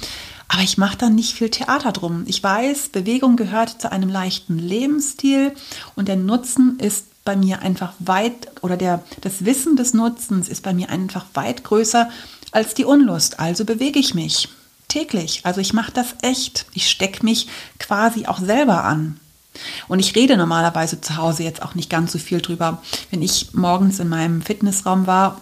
Aber 0.46 0.62
ich 0.62 0.78
mache 0.78 0.98
da 0.98 1.10
nicht 1.10 1.32
viel 1.32 1.50
Theater 1.50 1.90
drum. 1.90 2.22
Ich 2.26 2.40
weiß, 2.40 2.90
Bewegung 2.90 3.34
gehört 3.34 3.80
zu 3.80 3.90
einem 3.90 4.10
leichten 4.10 4.58
Lebensstil 4.58 5.52
und 5.96 6.06
der 6.06 6.16
Nutzen 6.16 6.78
ist 6.78 7.06
bei 7.24 7.36
mir 7.36 7.62
einfach 7.62 7.92
weit 7.98 8.48
oder 8.62 8.76
der, 8.76 9.02
das 9.20 9.44
Wissen 9.44 9.76
des 9.76 9.94
Nutzens 9.94 10.48
ist 10.48 10.62
bei 10.62 10.74
mir 10.74 10.90
einfach 10.90 11.26
weit 11.34 11.64
größer 11.64 12.10
als 12.50 12.74
die 12.74 12.84
Unlust. 12.84 13.38
Also 13.38 13.64
bewege 13.64 13.98
ich 13.98 14.14
mich 14.14 14.48
täglich. 14.88 15.40
Also 15.44 15.60
ich 15.60 15.72
mache 15.72 15.92
das 15.92 16.14
echt. 16.22 16.66
Ich 16.74 16.90
stecke 16.90 17.24
mich 17.24 17.48
quasi 17.78 18.26
auch 18.26 18.38
selber 18.38 18.84
an. 18.84 19.18
Und 19.88 19.98
ich 19.98 20.14
rede 20.14 20.36
normalerweise 20.36 21.00
zu 21.00 21.16
Hause 21.16 21.42
jetzt 21.42 21.62
auch 21.62 21.74
nicht 21.74 21.90
ganz 21.90 22.12
so 22.12 22.18
viel 22.18 22.40
drüber. 22.40 22.82
Wenn 23.10 23.22
ich 23.22 23.52
morgens 23.52 24.00
in 24.00 24.08
meinem 24.08 24.42
Fitnessraum 24.42 25.06
war, 25.06 25.40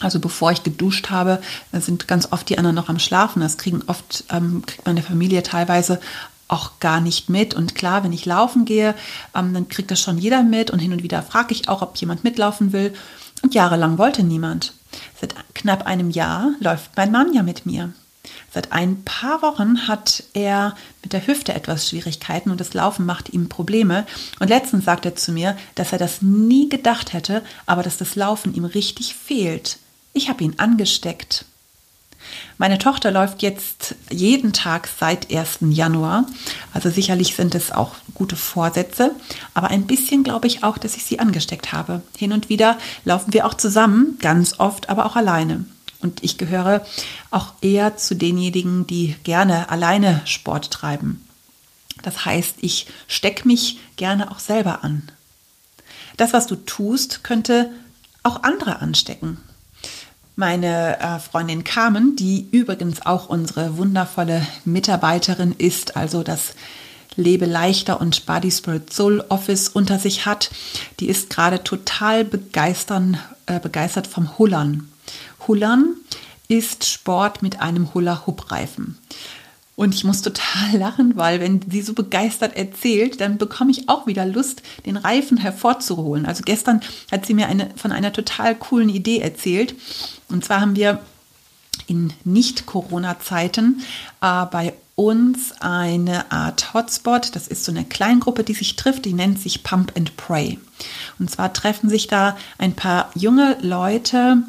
also 0.00 0.20
bevor 0.20 0.52
ich 0.52 0.62
geduscht 0.62 1.10
habe, 1.10 1.40
sind 1.72 2.08
ganz 2.08 2.28
oft 2.30 2.48
die 2.48 2.58
anderen 2.58 2.76
noch 2.76 2.88
am 2.88 2.98
Schlafen. 2.98 3.40
Das 3.40 3.58
kriegen 3.58 3.82
oft, 3.86 4.24
ähm, 4.30 4.62
kriegt 4.66 4.86
meine 4.86 5.02
Familie 5.02 5.42
teilweise 5.42 6.00
auch 6.48 6.78
gar 6.80 7.00
nicht 7.00 7.28
mit. 7.28 7.54
Und 7.54 7.74
klar, 7.74 8.04
wenn 8.04 8.12
ich 8.12 8.26
laufen 8.26 8.64
gehe, 8.64 8.94
ähm, 9.34 9.54
dann 9.54 9.68
kriegt 9.68 9.90
das 9.90 10.00
schon 10.00 10.18
jeder 10.18 10.42
mit. 10.42 10.70
Und 10.70 10.78
hin 10.78 10.92
und 10.92 11.02
wieder 11.02 11.22
frage 11.22 11.54
ich 11.54 11.68
auch, 11.68 11.82
ob 11.82 11.96
jemand 11.96 12.24
mitlaufen 12.24 12.72
will. 12.72 12.92
Und 13.42 13.54
jahrelang 13.54 13.98
wollte 13.98 14.22
niemand. 14.22 14.74
Seit 15.20 15.34
knapp 15.54 15.86
einem 15.86 16.10
Jahr 16.10 16.52
läuft 16.60 16.92
mein 16.96 17.10
Mann 17.10 17.32
ja 17.32 17.42
mit 17.42 17.66
mir. 17.66 17.92
Seit 18.52 18.70
ein 18.72 19.02
paar 19.02 19.42
Wochen 19.42 19.88
hat 19.88 20.24
er 20.34 20.76
mit 21.02 21.12
der 21.12 21.26
Hüfte 21.26 21.54
etwas 21.54 21.88
Schwierigkeiten 21.88 22.50
und 22.50 22.60
das 22.60 22.74
Laufen 22.74 23.06
macht 23.06 23.30
ihm 23.30 23.48
Probleme. 23.48 24.06
Und 24.40 24.48
letztens 24.48 24.84
sagt 24.84 25.06
er 25.06 25.16
zu 25.16 25.32
mir, 25.32 25.56
dass 25.74 25.92
er 25.92 25.98
das 25.98 26.22
nie 26.22 26.68
gedacht 26.68 27.14
hätte, 27.14 27.42
aber 27.66 27.82
dass 27.82 27.96
das 27.96 28.14
Laufen 28.14 28.54
ihm 28.54 28.64
richtig 28.64 29.14
fehlt. 29.14 29.78
Ich 30.12 30.28
habe 30.28 30.44
ihn 30.44 30.58
angesteckt. 30.58 31.46
Meine 32.58 32.78
Tochter 32.78 33.10
läuft 33.10 33.42
jetzt 33.42 33.94
jeden 34.10 34.52
Tag 34.52 34.88
seit 34.98 35.34
1. 35.34 35.58
Januar. 35.70 36.26
Also 36.72 36.90
sicherlich 36.90 37.34
sind 37.34 37.54
es 37.54 37.72
auch 37.72 37.94
gute 38.14 38.36
Vorsätze. 38.36 39.12
Aber 39.54 39.68
ein 39.68 39.86
bisschen 39.86 40.22
glaube 40.22 40.46
ich 40.46 40.62
auch, 40.62 40.78
dass 40.78 40.96
ich 40.96 41.04
sie 41.04 41.18
angesteckt 41.18 41.72
habe. 41.72 42.02
Hin 42.16 42.32
und 42.32 42.48
wieder 42.48 42.78
laufen 43.04 43.32
wir 43.32 43.46
auch 43.46 43.54
zusammen, 43.54 44.18
ganz 44.20 44.60
oft 44.60 44.88
aber 44.88 45.06
auch 45.06 45.16
alleine. 45.16 45.64
Und 46.00 46.22
ich 46.22 46.38
gehöre 46.38 46.84
auch 47.30 47.52
eher 47.60 47.96
zu 47.96 48.14
denjenigen, 48.14 48.86
die 48.86 49.16
gerne 49.24 49.70
alleine 49.70 50.20
Sport 50.24 50.70
treiben. 50.70 51.24
Das 52.02 52.24
heißt, 52.24 52.56
ich 52.60 52.86
stecke 53.06 53.46
mich 53.46 53.78
gerne 53.96 54.30
auch 54.30 54.40
selber 54.40 54.82
an. 54.82 55.10
Das, 56.16 56.32
was 56.32 56.46
du 56.46 56.56
tust, 56.56 57.22
könnte 57.22 57.70
auch 58.24 58.42
andere 58.42 58.80
anstecken 58.80 59.38
meine 60.36 60.98
äh, 61.00 61.18
Freundin 61.18 61.64
Carmen, 61.64 62.16
die 62.16 62.48
übrigens 62.50 63.04
auch 63.04 63.28
unsere 63.28 63.76
wundervolle 63.76 64.46
Mitarbeiterin 64.64 65.54
ist, 65.56 65.96
also 65.96 66.22
das 66.22 66.54
Lebe 67.16 67.44
leichter 67.44 68.00
und 68.00 68.24
Body 68.24 68.50
Spirit 68.50 68.92
Soul 68.92 69.22
Office 69.28 69.68
unter 69.68 69.98
sich 69.98 70.24
hat, 70.24 70.50
die 71.00 71.08
ist 71.08 71.28
gerade 71.30 71.62
total 71.62 72.24
begeistern, 72.24 73.18
äh, 73.46 73.60
begeistert 73.60 74.06
vom 74.06 74.38
Hullern. 74.38 74.88
Hullern 75.46 75.94
ist 76.48 76.86
Sport 76.86 77.42
mit 77.42 77.60
einem 77.60 77.92
Hula-Hoop-Reifen. 77.92 78.98
Und 79.82 79.96
ich 79.96 80.04
muss 80.04 80.22
total 80.22 80.76
lachen, 80.78 81.16
weil 81.16 81.40
wenn 81.40 81.60
sie 81.68 81.82
so 81.82 81.92
begeistert 81.92 82.56
erzählt, 82.56 83.20
dann 83.20 83.36
bekomme 83.36 83.72
ich 83.72 83.88
auch 83.88 84.06
wieder 84.06 84.24
Lust, 84.24 84.62
den 84.86 84.96
Reifen 84.96 85.38
hervorzuholen. 85.38 86.24
Also 86.24 86.44
gestern 86.44 86.82
hat 87.10 87.26
sie 87.26 87.34
mir 87.34 87.48
eine, 87.48 87.68
von 87.74 87.90
einer 87.90 88.12
total 88.12 88.54
coolen 88.54 88.88
Idee 88.88 89.18
erzählt. 89.18 89.74
Und 90.28 90.44
zwar 90.44 90.60
haben 90.60 90.76
wir 90.76 91.00
in 91.88 92.12
Nicht-Corona-Zeiten 92.22 93.80
äh, 94.20 94.46
bei 94.46 94.74
uns 94.94 95.50
eine 95.58 96.30
Art 96.30 96.74
Hotspot. 96.74 97.34
Das 97.34 97.48
ist 97.48 97.64
so 97.64 97.72
eine 97.72 97.84
Kleingruppe, 97.84 98.44
die 98.44 98.54
sich 98.54 98.76
trifft, 98.76 99.04
die 99.04 99.14
nennt 99.14 99.40
sich 99.40 99.64
Pump 99.64 99.94
and 99.96 100.16
Pray. 100.16 100.60
Und 101.18 101.28
zwar 101.28 101.52
treffen 101.52 101.88
sich 101.88 102.06
da 102.06 102.36
ein 102.56 102.74
paar 102.74 103.10
junge 103.16 103.56
Leute, 103.62 104.44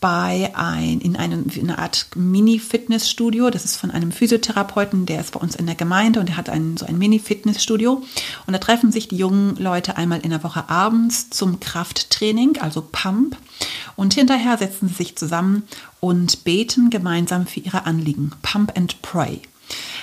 bei 0.00 0.50
ein, 0.54 1.00
in, 1.00 1.16
einem, 1.16 1.44
in 1.54 1.70
einer 1.70 1.78
Art 1.78 2.06
Mini-Fitnessstudio. 2.14 3.50
Das 3.50 3.64
ist 3.64 3.76
von 3.76 3.90
einem 3.90 4.12
Physiotherapeuten, 4.12 5.04
der 5.04 5.20
ist 5.20 5.32
bei 5.32 5.40
uns 5.40 5.54
in 5.54 5.66
der 5.66 5.74
Gemeinde 5.74 6.20
und 6.20 6.28
der 6.30 6.36
hat 6.38 6.48
ein, 6.48 6.76
so 6.78 6.86
ein 6.86 6.98
Mini-Fitnessstudio. 6.98 8.02
Und 8.46 8.52
da 8.52 8.58
treffen 8.58 8.92
sich 8.92 9.08
die 9.08 9.16
jungen 9.16 9.56
Leute 9.56 9.96
einmal 9.96 10.20
in 10.20 10.30
der 10.30 10.42
Woche 10.42 10.70
abends 10.70 11.28
zum 11.30 11.60
Krafttraining, 11.60 12.58
also 12.60 12.82
Pump. 12.90 13.36
Und 13.94 14.14
hinterher 14.14 14.56
setzen 14.56 14.88
sie 14.88 14.94
sich 14.94 15.16
zusammen 15.16 15.64
und 16.00 16.44
beten 16.44 16.88
gemeinsam 16.88 17.46
für 17.46 17.60
ihre 17.60 17.84
Anliegen. 17.84 18.32
Pump 18.42 18.76
and 18.76 19.02
Pray. 19.02 19.42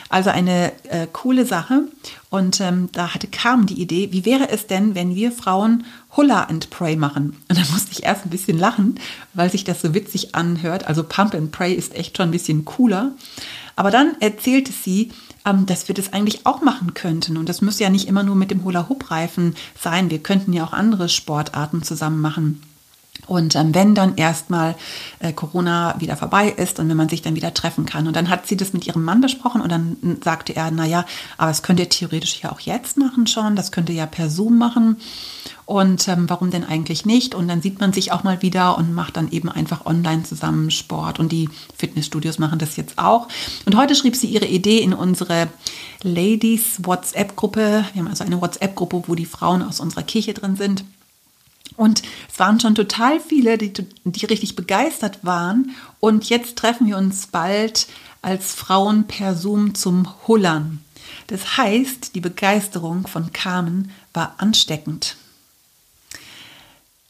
Also 0.10 0.30
eine 0.30 0.72
äh, 0.90 1.08
coole 1.12 1.46
Sache. 1.46 1.88
Und 2.30 2.60
ähm, 2.60 2.90
da 2.92 3.14
hatte 3.14 3.28
Carmen 3.28 3.68
die 3.68 3.82
Idee, 3.82 4.12
wie 4.12 4.26
wäre 4.26 4.50
es 4.50 4.68
denn, 4.68 4.96
wenn 4.96 5.16
wir 5.16 5.32
Frauen 5.32 5.86
Hula 6.16 6.44
and 6.44 6.70
Pray 6.70 6.98
machen? 6.98 7.38
Und 7.48 7.58
da 7.58 7.64
musste 7.72 7.92
ich 7.92 8.04
erst 8.04 8.26
ein 8.26 8.30
bisschen 8.30 8.58
lachen, 8.58 8.96
weil 9.34 9.50
sich 9.50 9.64
das 9.64 9.82
so 9.82 9.94
witzig 9.94 10.36
anhört. 10.36 10.88
Also 10.88 11.04
Pump 11.04 11.34
and 11.34 11.52
Pray 11.52 11.74
ist 11.74 11.96
echt 11.96 12.18
schon 12.18 12.30
ein 12.30 12.32
bisschen 12.32 12.66
cooler. 12.66 13.14
Aber 13.78 13.92
dann 13.92 14.16
erzählte 14.20 14.74
sie, 14.74 15.12
ähm, 15.46 15.66
dass 15.66 15.88
wir 15.88 15.96
das 15.96 16.12
eigentlich 16.12 16.46
auch 16.46 16.62
machen 16.62 16.94
könnten. 16.94 17.38
Und 17.38 17.48
das 17.48 17.62
müsste 17.62 17.84
ja 17.84 17.90
nicht 17.90 18.08
immer 18.08 18.24
nur 18.24 18.36
mit 18.36 18.52
dem 18.52 18.66
Hula-Hoop-Reifen 18.66 19.56
sein. 19.80 20.10
Wir 20.10 20.20
könnten 20.20 20.52
ja 20.52 20.66
auch 20.66 20.74
andere 20.74 21.08
Sportarten 21.08 21.82
zusammen 21.82 22.20
machen. 22.20 22.62
Und 23.26 23.56
ähm, 23.56 23.74
wenn 23.76 23.96
dann 23.96 24.16
erstmal 24.16 24.76
äh, 25.20 25.34
Corona 25.34 25.96
wieder 26.00 26.16
vorbei 26.16 26.50
ist 26.50 26.80
und 26.80 26.88
wenn 26.88 26.98
man 26.98 27.10
sich 27.10 27.22
dann 27.22 27.36
wieder 27.36 27.54
treffen 27.54 27.86
kann. 27.86 28.08
Und 28.08 28.16
dann 28.16 28.30
hat 28.30 28.48
sie 28.48 28.56
das 28.56 28.74
mit 28.74 28.88
ihrem 28.88 29.04
Mann 29.04 29.22
besprochen 29.22 29.62
und 29.62 29.72
dann 29.72 29.98
sagte 30.24 30.56
er, 30.56 30.72
naja, 30.72 31.06
aber 31.38 31.50
das 31.50 31.64
könnt 31.64 31.80
ihr 31.80 31.90
theoretisch 31.90 32.42
ja 32.42 32.52
auch 32.52 32.60
jetzt 32.60 32.98
machen 32.98 33.28
schon, 33.28 33.56
das 33.56 33.72
könnt 33.72 33.90
ihr 33.90 33.96
ja 33.96 34.06
per 34.06 34.30
Zoom 34.30 34.58
machen. 34.58 34.98
Und 35.66 36.08
ähm, 36.08 36.30
warum 36.30 36.50
denn 36.50 36.64
eigentlich 36.64 37.06
nicht? 37.06 37.36
Und 37.36 37.50
dann 37.50 37.62
sieht 37.62 37.82
man 37.82 37.92
sich 37.92 38.14
auch 38.14 38.24
mal 38.24 38.42
wieder 38.42 38.78
und 38.78 38.94
macht 38.94 39.18
dann 39.18 39.30
eben 39.32 39.50
einfach 39.50 39.86
online 39.86 40.24
zusammen 40.24 40.72
Sport. 40.72 41.20
Und 41.20 41.34
die 41.34 41.50
Fitnessstudios 41.78 42.40
machen 42.40 42.58
das 42.58 42.78
jetzt 42.78 42.98
auch. 42.98 43.28
Und 43.66 43.76
heute 43.76 43.94
schrieb 43.94 44.16
sie 44.16 44.28
ihre 44.28 44.46
Idee 44.46 44.80
in 44.80 44.94
unsere 44.94 45.50
Ladies 46.04 46.80
WhatsApp-Gruppe. 46.84 47.84
Wir 47.92 48.02
haben 48.02 48.08
also 48.08 48.24
eine 48.24 48.40
WhatsApp-Gruppe, 48.40 49.04
wo 49.08 49.16
die 49.16 49.26
Frauen 49.26 49.62
aus 49.62 49.82
unserer 49.82 50.04
Kirche 50.04 50.34
drin 50.34 50.56
sind. 50.56 50.86
Und 51.78 52.02
es 52.30 52.40
waren 52.40 52.60
schon 52.60 52.76
total 52.76 53.20
viele, 53.20 53.58
die, 53.58 53.72
die 54.04 54.26
richtig 54.26 54.56
begeistert 54.56 55.20
waren. 55.24 55.72
Und 56.00 56.28
jetzt 56.28 56.58
treffen 56.58 56.88
wir 56.88 56.98
uns 56.98 57.28
bald 57.28 57.88
als 58.22 58.54
Frauen 58.54 59.06
per 59.06 59.36
Zoom 59.36 59.76
zum 59.76 60.08
Hullern. 60.28 60.82
Das 61.28 61.58
heißt, 61.58 62.16
die 62.16 62.20
Begeisterung 62.20 63.08
von 63.08 63.32
Carmen 63.32 63.92
war 64.14 64.36
ansteckend. 64.40 65.16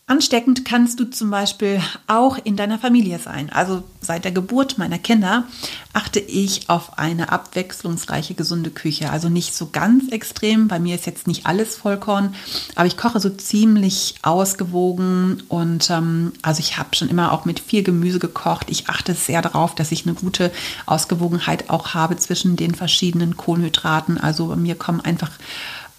Ansteckend 0.10 0.64
kannst 0.64 1.02
du 1.02 1.04
zum 1.04 1.30
Beispiel 1.30 1.82
auch 2.08 2.38
in 2.42 2.56
deiner 2.56 2.80
Familie 2.80 3.20
sein. 3.20 3.50
Also 3.50 3.84
seit 4.00 4.24
der 4.24 4.32
Geburt 4.32 4.78
meiner 4.78 4.98
Kinder 4.98 5.44
achte 5.92 6.22
ich 6.22 6.70
auf 6.70 6.98
eine 6.98 7.30
abwechslungsreiche, 7.34 8.34
gesunde 8.34 8.70
Küche. 8.70 9.10
Also 9.10 9.28
nicht 9.28 9.54
so 9.54 9.68
ganz 9.70 10.10
extrem. 10.14 10.70
Bei 10.70 10.80
mir 10.80 10.96
ist 10.96 11.08
jetzt 11.08 11.28
nicht 11.28 11.46
alles 11.46 11.76
Vollkorn, 11.76 12.34
aber 12.76 12.86
ich 12.86 12.96
koche 12.96 13.20
so 13.20 13.30
ziemlich 13.30 14.16
ausgewogen 14.22 15.44
und 15.50 15.90
ähm, 15.90 16.32
also 16.42 16.62
ich 16.62 16.78
habe 16.78 16.96
schon 16.96 17.10
immer 17.10 17.34
auch 17.34 17.44
mit 17.44 17.60
viel 17.60 17.84
Gemüse 17.84 18.20
gekocht. 18.20 18.68
Ich 18.70 18.88
achte 18.88 19.14
sehr 19.14 19.42
darauf, 19.42 19.76
dass 19.76 19.92
ich 19.92 20.06
eine 20.06 20.16
gute 20.16 20.54
Ausgewogenheit 20.86 21.70
auch 21.70 21.94
habe 21.94 22.16
zwischen 22.16 22.56
den 22.56 22.76
verschiedenen 22.76 23.36
Kohlenhydraten. 23.36 24.18
Also 24.18 24.48
bei 24.48 24.56
mir 24.56 24.76
kommen 24.76 25.02
einfach 25.02 25.32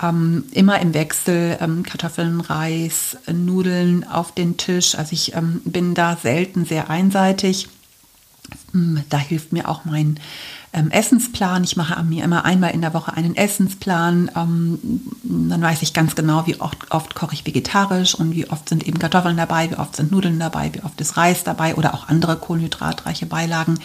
ähm, 0.02 0.44
immer 0.52 0.80
im 0.80 0.94
Wechsel 0.94 1.58
ähm, 1.60 1.82
Kartoffeln, 1.82 2.40
Reis, 2.40 3.16
Nudeln 3.32 4.06
auf 4.08 4.32
den 4.32 4.56
Tisch. 4.56 4.94
Also 4.94 5.12
ich 5.12 5.34
ähm, 5.34 5.60
bin 5.64 5.94
da 5.94 6.16
selten 6.16 6.64
sehr 6.64 6.90
einseitig. 6.90 7.68
Mm, 8.72 8.98
da 9.08 9.18
hilft 9.18 9.52
mir 9.52 9.68
auch 9.68 9.84
mein 9.84 10.20
ähm, 10.72 10.90
Essensplan. 10.90 11.64
Ich 11.64 11.76
mache 11.76 12.02
mir 12.04 12.24
immer 12.24 12.44
einmal 12.44 12.72
in 12.72 12.80
der 12.80 12.94
Woche 12.94 13.12
einen 13.14 13.36
Essensplan. 13.36 14.30
Ähm, 14.36 14.78
dann 15.22 15.62
weiß 15.62 15.82
ich 15.82 15.94
ganz 15.94 16.14
genau, 16.14 16.46
wie 16.46 16.60
oft, 16.60 16.90
oft, 16.90 17.14
koche 17.14 17.34
ich 17.34 17.46
vegetarisch 17.46 18.14
und 18.14 18.34
wie 18.34 18.48
oft 18.48 18.68
sind 18.68 18.86
eben 18.86 18.98
Kartoffeln 18.98 19.36
dabei, 19.36 19.70
wie 19.70 19.76
oft 19.76 19.96
sind 19.96 20.12
Nudeln 20.12 20.38
dabei, 20.38 20.72
wie 20.74 20.82
oft 20.82 21.00
ist 21.00 21.16
Reis 21.16 21.44
dabei 21.44 21.74
oder 21.74 21.94
auch 21.94 22.08
andere 22.08 22.36
kohlenhydratreiche 22.36 23.26
Beilagen. 23.26 23.78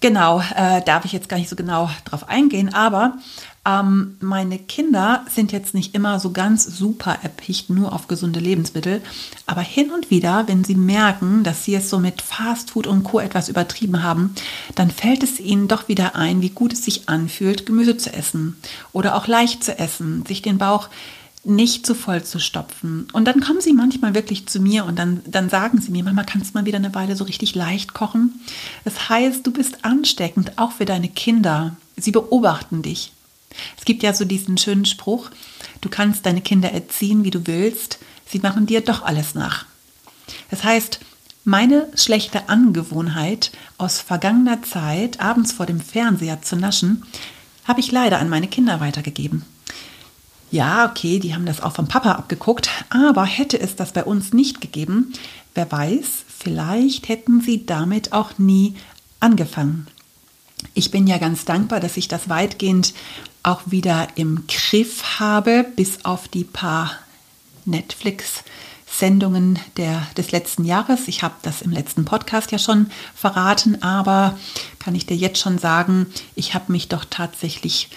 Genau, 0.00 0.40
äh, 0.56 0.80
darf 0.82 1.04
ich 1.04 1.12
jetzt 1.12 1.28
gar 1.28 1.36
nicht 1.36 1.50
so 1.50 1.56
genau 1.56 1.90
drauf 2.06 2.26
eingehen, 2.28 2.72
aber 2.72 3.18
ähm, 3.66 4.16
meine 4.20 4.58
Kinder 4.58 5.26
sind 5.28 5.52
jetzt 5.52 5.74
nicht 5.74 5.94
immer 5.94 6.18
so 6.18 6.32
ganz 6.32 6.64
super 6.64 7.18
erpicht 7.22 7.68
nur 7.68 7.92
auf 7.92 8.08
gesunde 8.08 8.40
Lebensmittel, 8.40 9.02
aber 9.46 9.60
hin 9.60 9.90
und 9.90 10.10
wieder, 10.10 10.48
wenn 10.48 10.64
sie 10.64 10.74
merken, 10.74 11.44
dass 11.44 11.64
sie 11.64 11.74
es 11.74 11.90
so 11.90 11.98
mit 11.98 12.22
Fastfood 12.22 12.86
und 12.86 13.04
Co. 13.04 13.20
etwas 13.20 13.50
übertrieben 13.50 14.02
haben, 14.02 14.34
dann 14.76 14.90
fällt 14.90 15.22
es 15.22 15.38
ihnen 15.40 15.68
doch 15.68 15.88
wieder 15.88 16.16
ein, 16.16 16.40
wie 16.40 16.48
gut 16.48 16.72
es 16.72 16.84
sich 16.84 17.08
anfühlt, 17.10 17.66
Gemüse 17.66 17.98
zu 17.98 18.12
essen 18.12 18.56
oder 18.92 19.14
auch 19.14 19.26
leicht 19.26 19.62
zu 19.62 19.78
essen, 19.78 20.24
sich 20.24 20.40
den 20.40 20.56
Bauch 20.56 20.88
nicht 21.44 21.86
zu 21.86 21.94
voll 21.94 22.22
zu 22.22 22.38
stopfen. 22.38 23.08
Und 23.12 23.26
dann 23.26 23.40
kommen 23.40 23.60
sie 23.60 23.72
manchmal 23.72 24.14
wirklich 24.14 24.46
zu 24.46 24.60
mir 24.60 24.84
und 24.84 24.98
dann, 24.98 25.20
dann 25.26 25.48
sagen 25.48 25.80
sie 25.80 25.90
mir, 25.90 26.04
Mama, 26.04 26.24
kannst 26.24 26.50
du 26.50 26.58
mal 26.58 26.66
wieder 26.66 26.76
eine 26.76 26.94
Weile 26.94 27.16
so 27.16 27.24
richtig 27.24 27.54
leicht 27.54 27.94
kochen? 27.94 28.40
Das 28.84 29.08
heißt, 29.08 29.46
du 29.46 29.50
bist 29.50 29.84
ansteckend, 29.84 30.58
auch 30.58 30.72
für 30.72 30.84
deine 30.84 31.08
Kinder. 31.08 31.76
Sie 31.96 32.10
beobachten 32.10 32.82
dich. 32.82 33.12
Es 33.78 33.84
gibt 33.84 34.02
ja 34.02 34.12
so 34.12 34.24
diesen 34.24 34.58
schönen 34.58 34.84
Spruch, 34.84 35.30
du 35.80 35.88
kannst 35.88 36.26
deine 36.26 36.40
Kinder 36.40 36.72
erziehen, 36.72 37.24
wie 37.24 37.30
du 37.30 37.46
willst, 37.46 37.98
sie 38.26 38.38
machen 38.38 38.66
dir 38.66 38.80
doch 38.80 39.02
alles 39.02 39.34
nach. 39.34 39.66
Das 40.50 40.64
heißt, 40.64 41.00
meine 41.44 41.88
schlechte 41.94 42.48
Angewohnheit 42.48 43.50
aus 43.78 43.98
vergangener 43.98 44.62
Zeit, 44.62 45.20
abends 45.20 45.52
vor 45.52 45.66
dem 45.66 45.80
Fernseher 45.80 46.42
zu 46.42 46.56
naschen, 46.56 47.04
habe 47.64 47.80
ich 47.80 47.92
leider 47.92 48.18
an 48.18 48.28
meine 48.28 48.48
Kinder 48.48 48.80
weitergegeben. 48.80 49.44
Ja, 50.50 50.90
okay, 50.90 51.20
die 51.20 51.34
haben 51.34 51.46
das 51.46 51.62
auch 51.62 51.72
vom 51.72 51.86
Papa 51.86 52.12
abgeguckt, 52.12 52.68
aber 52.90 53.24
hätte 53.24 53.58
es 53.58 53.76
das 53.76 53.92
bei 53.92 54.04
uns 54.04 54.32
nicht 54.32 54.60
gegeben, 54.60 55.12
wer 55.54 55.70
weiß, 55.70 56.24
vielleicht 56.26 57.08
hätten 57.08 57.40
sie 57.40 57.64
damit 57.66 58.12
auch 58.12 58.38
nie 58.38 58.74
angefangen. 59.20 59.86
Ich 60.74 60.90
bin 60.90 61.06
ja 61.06 61.18
ganz 61.18 61.44
dankbar, 61.44 61.80
dass 61.80 61.96
ich 61.96 62.08
das 62.08 62.28
weitgehend 62.28 62.92
auch 63.42 63.62
wieder 63.66 64.08
im 64.16 64.44
Griff 64.46 65.18
habe, 65.18 65.66
bis 65.76 66.04
auf 66.04 66.28
die 66.28 66.44
paar 66.44 66.92
Netflix-Sendungen 67.64 69.58
des 70.16 70.32
letzten 70.32 70.64
Jahres. 70.64 71.08
Ich 71.08 71.22
habe 71.22 71.34
das 71.42 71.62
im 71.62 71.70
letzten 71.70 72.04
Podcast 72.04 72.52
ja 72.52 72.58
schon 72.58 72.90
verraten, 73.14 73.82
aber 73.82 74.38
kann 74.78 74.94
ich 74.94 75.06
dir 75.06 75.16
jetzt 75.16 75.38
schon 75.38 75.58
sagen, 75.58 76.06
ich 76.34 76.54
habe 76.54 76.72
mich 76.72 76.88
doch 76.88 77.04
tatsächlich 77.08 77.88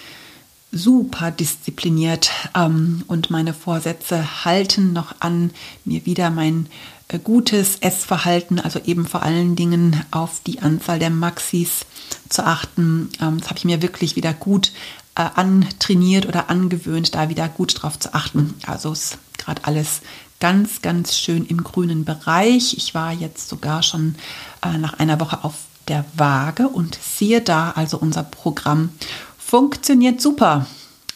super 0.74 1.30
diszipliniert 1.30 2.30
ähm, 2.54 3.04
und 3.06 3.30
meine 3.30 3.54
Vorsätze 3.54 4.44
halten 4.44 4.92
noch 4.92 5.14
an, 5.20 5.52
mir 5.84 6.04
wieder 6.04 6.30
mein 6.30 6.66
äh, 7.08 7.18
gutes 7.18 7.76
Essverhalten, 7.76 8.58
also 8.58 8.80
eben 8.84 9.06
vor 9.06 9.22
allen 9.22 9.56
Dingen 9.56 10.04
auf 10.10 10.40
die 10.44 10.60
Anzahl 10.60 10.98
der 10.98 11.10
Maxis 11.10 11.86
zu 12.28 12.44
achten. 12.44 13.10
Ähm, 13.20 13.38
das 13.38 13.50
habe 13.50 13.58
ich 13.58 13.64
mir 13.64 13.82
wirklich 13.82 14.16
wieder 14.16 14.34
gut 14.34 14.72
äh, 15.14 15.22
antrainiert 15.34 16.26
oder 16.26 16.50
angewöhnt, 16.50 17.14
da 17.14 17.28
wieder 17.28 17.48
gut 17.48 17.82
drauf 17.82 17.98
zu 17.98 18.14
achten. 18.14 18.54
Also 18.66 18.92
ist 18.92 19.18
gerade 19.38 19.64
alles 19.64 20.00
ganz, 20.40 20.82
ganz 20.82 21.16
schön 21.16 21.44
im 21.46 21.62
grünen 21.62 22.04
Bereich. 22.04 22.76
Ich 22.76 22.94
war 22.94 23.12
jetzt 23.12 23.48
sogar 23.48 23.82
schon 23.82 24.16
äh, 24.64 24.76
nach 24.78 24.94
einer 24.94 25.20
Woche 25.20 25.44
auf 25.44 25.54
der 25.88 26.04
Waage 26.16 26.68
und 26.68 26.98
siehe 27.00 27.40
da, 27.40 27.72
also 27.72 27.98
unser 27.98 28.22
Programm 28.22 28.90
funktioniert 29.38 30.20
super. 30.20 30.66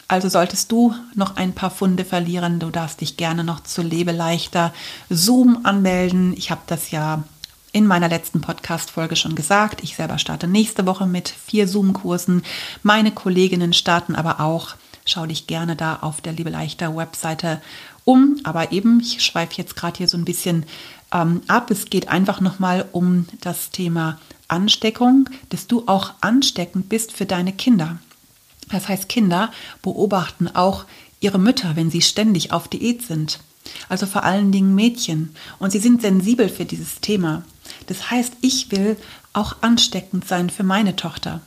Also 0.07 0.29
solltest 0.29 0.71
du 0.71 0.95
noch 1.13 1.35
ein 1.35 1.53
paar 1.53 1.69
Funde 1.69 2.03
verlieren, 2.03 2.59
du 2.59 2.71
darfst 2.71 3.01
dich 3.01 3.17
gerne 3.17 3.43
noch 3.43 3.61
zu 3.61 3.81
Lebe 3.83 4.11
leichter 4.11 4.73
Zoom 5.09 5.59
anmelden. 5.63 6.33
Ich 6.35 6.49
habe 6.49 6.61
das 6.65 6.89
ja 6.89 7.23
in 7.71 7.85
meiner 7.85 8.09
letzten 8.09 8.41
Podcast-Folge 8.41 9.15
schon 9.15 9.35
gesagt. 9.35 9.83
Ich 9.83 9.95
selber 9.95 10.17
starte 10.17 10.47
nächste 10.47 10.85
Woche 10.85 11.05
mit 11.05 11.29
vier 11.29 11.67
Zoom-Kursen. 11.67 12.43
Meine 12.83 13.11
Kolleginnen 13.11 13.73
starten 13.73 14.15
aber 14.15 14.39
auch. 14.39 14.75
Schau 15.05 15.25
dich 15.25 15.47
gerne 15.47 15.75
da 15.75 15.97
auf 16.01 16.21
der 16.21 16.33
Liebe 16.33 16.49
Leichter 16.49 16.95
Webseite 16.95 17.61
um. 18.05 18.39
Aber 18.43 18.71
eben, 18.71 18.99
ich 18.99 19.23
schweife 19.23 19.55
jetzt 19.55 19.75
gerade 19.75 19.97
hier 19.97 20.07
so 20.07 20.17
ein 20.17 20.25
bisschen 20.25 20.65
ähm, 21.13 21.41
ab. 21.47 21.69
Es 21.71 21.85
geht 21.85 22.09
einfach 22.09 22.41
nochmal 22.41 22.85
um 22.91 23.27
das 23.41 23.69
Thema 23.69 24.19
Ansteckung, 24.47 25.29
dass 25.49 25.67
du 25.67 25.83
auch 25.85 26.13
ansteckend 26.21 26.89
bist 26.89 27.13
für 27.13 27.25
deine 27.25 27.53
Kinder. 27.53 27.99
Das 28.71 28.87
heißt, 28.87 29.09
Kinder 29.09 29.51
beobachten 29.81 30.47
auch 30.47 30.85
ihre 31.19 31.39
Mütter, 31.39 31.75
wenn 31.75 31.91
sie 31.91 32.01
ständig 32.01 32.51
auf 32.51 32.67
Diät 32.67 33.03
sind. 33.03 33.39
Also 33.87 34.05
vor 34.05 34.23
allen 34.23 34.51
Dingen 34.51 34.75
Mädchen. 34.75 35.35
Und 35.59 35.71
sie 35.71 35.79
sind 35.79 36.01
sensibel 36.01 36.49
für 36.49 36.65
dieses 36.65 37.01
Thema. 37.01 37.43
Das 37.87 38.11
heißt, 38.11 38.33
ich 38.41 38.71
will 38.71 38.97
auch 39.33 39.57
ansteckend 39.61 40.27
sein 40.27 40.49
für 40.49 40.63
meine 40.63 40.95
Tochter. 40.95 41.41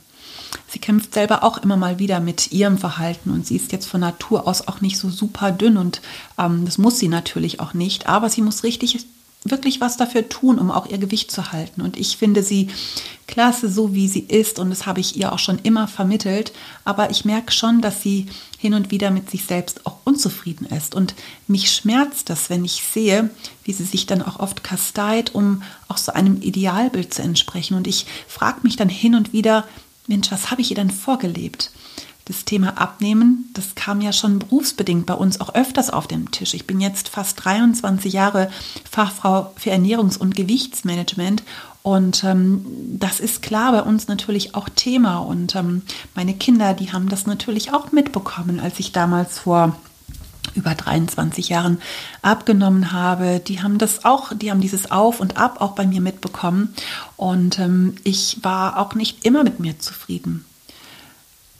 Sie 0.67 0.79
kämpft 0.79 1.13
selber 1.13 1.43
auch 1.43 1.57
immer 1.57 1.77
mal 1.77 1.99
wieder 1.99 2.19
mit 2.19 2.51
ihrem 2.51 2.77
Verhalten 2.77 3.31
und 3.31 3.45
sie 3.45 3.55
ist 3.55 3.71
jetzt 3.71 3.87
von 3.87 4.01
Natur 4.01 4.47
aus 4.47 4.67
auch 4.67 4.81
nicht 4.81 4.97
so 4.97 5.09
super 5.09 5.51
dünn 5.51 5.77
und 5.77 6.01
ähm, 6.37 6.65
das 6.65 6.77
muss 6.77 6.99
sie 6.99 7.07
natürlich 7.07 7.59
auch 7.59 7.73
nicht, 7.73 8.07
aber 8.07 8.29
sie 8.29 8.41
muss 8.41 8.63
richtig 8.63 9.05
wirklich 9.45 9.81
was 9.81 9.97
dafür 9.97 10.29
tun, 10.29 10.59
um 10.59 10.71
auch 10.71 10.85
ihr 10.87 10.97
Gewicht 10.97 11.31
zu 11.31 11.51
halten. 11.51 11.81
Und 11.81 11.97
ich 11.97 12.17
finde 12.17 12.43
sie 12.43 12.69
klasse, 13.27 13.69
so 13.69 13.93
wie 13.93 14.07
sie 14.07 14.21
ist. 14.21 14.59
Und 14.59 14.69
das 14.69 14.85
habe 14.85 14.99
ich 14.99 15.17
ihr 15.17 15.33
auch 15.33 15.39
schon 15.39 15.59
immer 15.63 15.87
vermittelt. 15.87 16.53
Aber 16.85 17.09
ich 17.09 17.25
merke 17.25 17.51
schon, 17.51 17.81
dass 17.81 18.01
sie 18.01 18.27
hin 18.63 18.75
und 18.75 18.91
wieder 18.91 19.11
mit 19.11 19.29
sich 19.29 19.43
selbst 19.43 19.85
auch 19.85 19.97
unzufrieden 20.05 20.65
ist. 20.67 20.95
Und 20.95 21.15
mich 21.47 21.69
schmerzt 21.69 22.29
das, 22.29 22.49
wenn 22.49 22.63
ich 22.63 22.81
sehe, 22.81 23.29
wie 23.65 23.73
sie 23.73 23.83
sich 23.83 24.05
dann 24.05 24.21
auch 24.21 24.39
oft 24.39 24.63
kasteit, 24.63 25.35
um 25.35 25.63
auch 25.89 25.97
so 25.97 26.13
einem 26.13 26.41
Idealbild 26.41 27.13
zu 27.13 27.21
entsprechen. 27.21 27.75
Und 27.75 27.87
ich 27.87 28.05
frage 28.25 28.61
mich 28.63 28.77
dann 28.77 28.87
hin 28.87 29.15
und 29.15 29.33
wieder, 29.33 29.67
Mensch, 30.07 30.31
was 30.31 30.49
habe 30.49 30.61
ich 30.61 30.69
ihr 30.69 30.77
denn 30.77 30.91
vorgelebt? 30.91 31.71
das 32.25 32.45
Thema 32.45 32.77
Abnehmen, 32.77 33.49
das 33.53 33.75
kam 33.75 33.99
ja 33.99 34.13
schon 34.13 34.39
berufsbedingt 34.39 35.05
bei 35.05 35.13
uns 35.13 35.41
auch 35.41 35.55
öfters 35.55 35.89
auf 35.89 36.07
den 36.07 36.31
Tisch. 36.31 36.53
Ich 36.53 36.65
bin 36.65 36.79
jetzt 36.79 37.09
fast 37.09 37.43
23 37.43 38.13
Jahre 38.13 38.49
Fachfrau 38.89 39.51
für 39.57 39.71
Ernährungs- 39.71 40.17
und 40.17 40.33
Gewichtsmanagement 40.33 41.43
und 41.83 42.23
ähm, 42.23 42.65
das 42.97 43.19
ist 43.19 43.41
klar 43.41 43.71
bei 43.71 43.83
uns 43.83 44.07
natürlich 44.07 44.55
auch 44.55 44.69
Thema. 44.69 45.17
Und 45.19 45.55
ähm, 45.55 45.83
meine 46.15 46.33
Kinder, 46.33 46.73
die 46.73 46.91
haben 46.91 47.09
das 47.09 47.27
natürlich 47.27 47.73
auch 47.73 47.91
mitbekommen, 47.91 48.59
als 48.59 48.79
ich 48.79 48.91
damals 48.91 49.39
vor 49.39 49.75
über 50.55 50.75
23 50.75 51.49
Jahren 51.49 51.79
abgenommen 52.21 52.91
habe, 52.91 53.39
die 53.39 53.61
haben 53.61 53.77
das 53.77 54.05
auch, 54.05 54.33
die 54.33 54.51
haben 54.51 54.61
dieses 54.61 54.91
Auf 54.91 55.19
und 55.19 55.37
Ab 55.37 55.61
auch 55.61 55.73
bei 55.73 55.85
mir 55.85 56.01
mitbekommen. 56.01 56.73
Und 57.17 57.59
ähm, 57.59 57.95
ich 58.03 58.39
war 58.41 58.77
auch 58.79 58.95
nicht 58.95 59.25
immer 59.25 59.43
mit 59.43 59.59
mir 59.59 59.79
zufrieden 59.79 60.45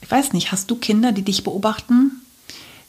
ich 0.04 0.12
weiß 0.12 0.34
nicht, 0.34 0.52
hast 0.52 0.70
du 0.70 0.76
Kinder, 0.76 1.14
die 1.14 1.22
dich 1.24 1.44
beobachten? 1.44 2.22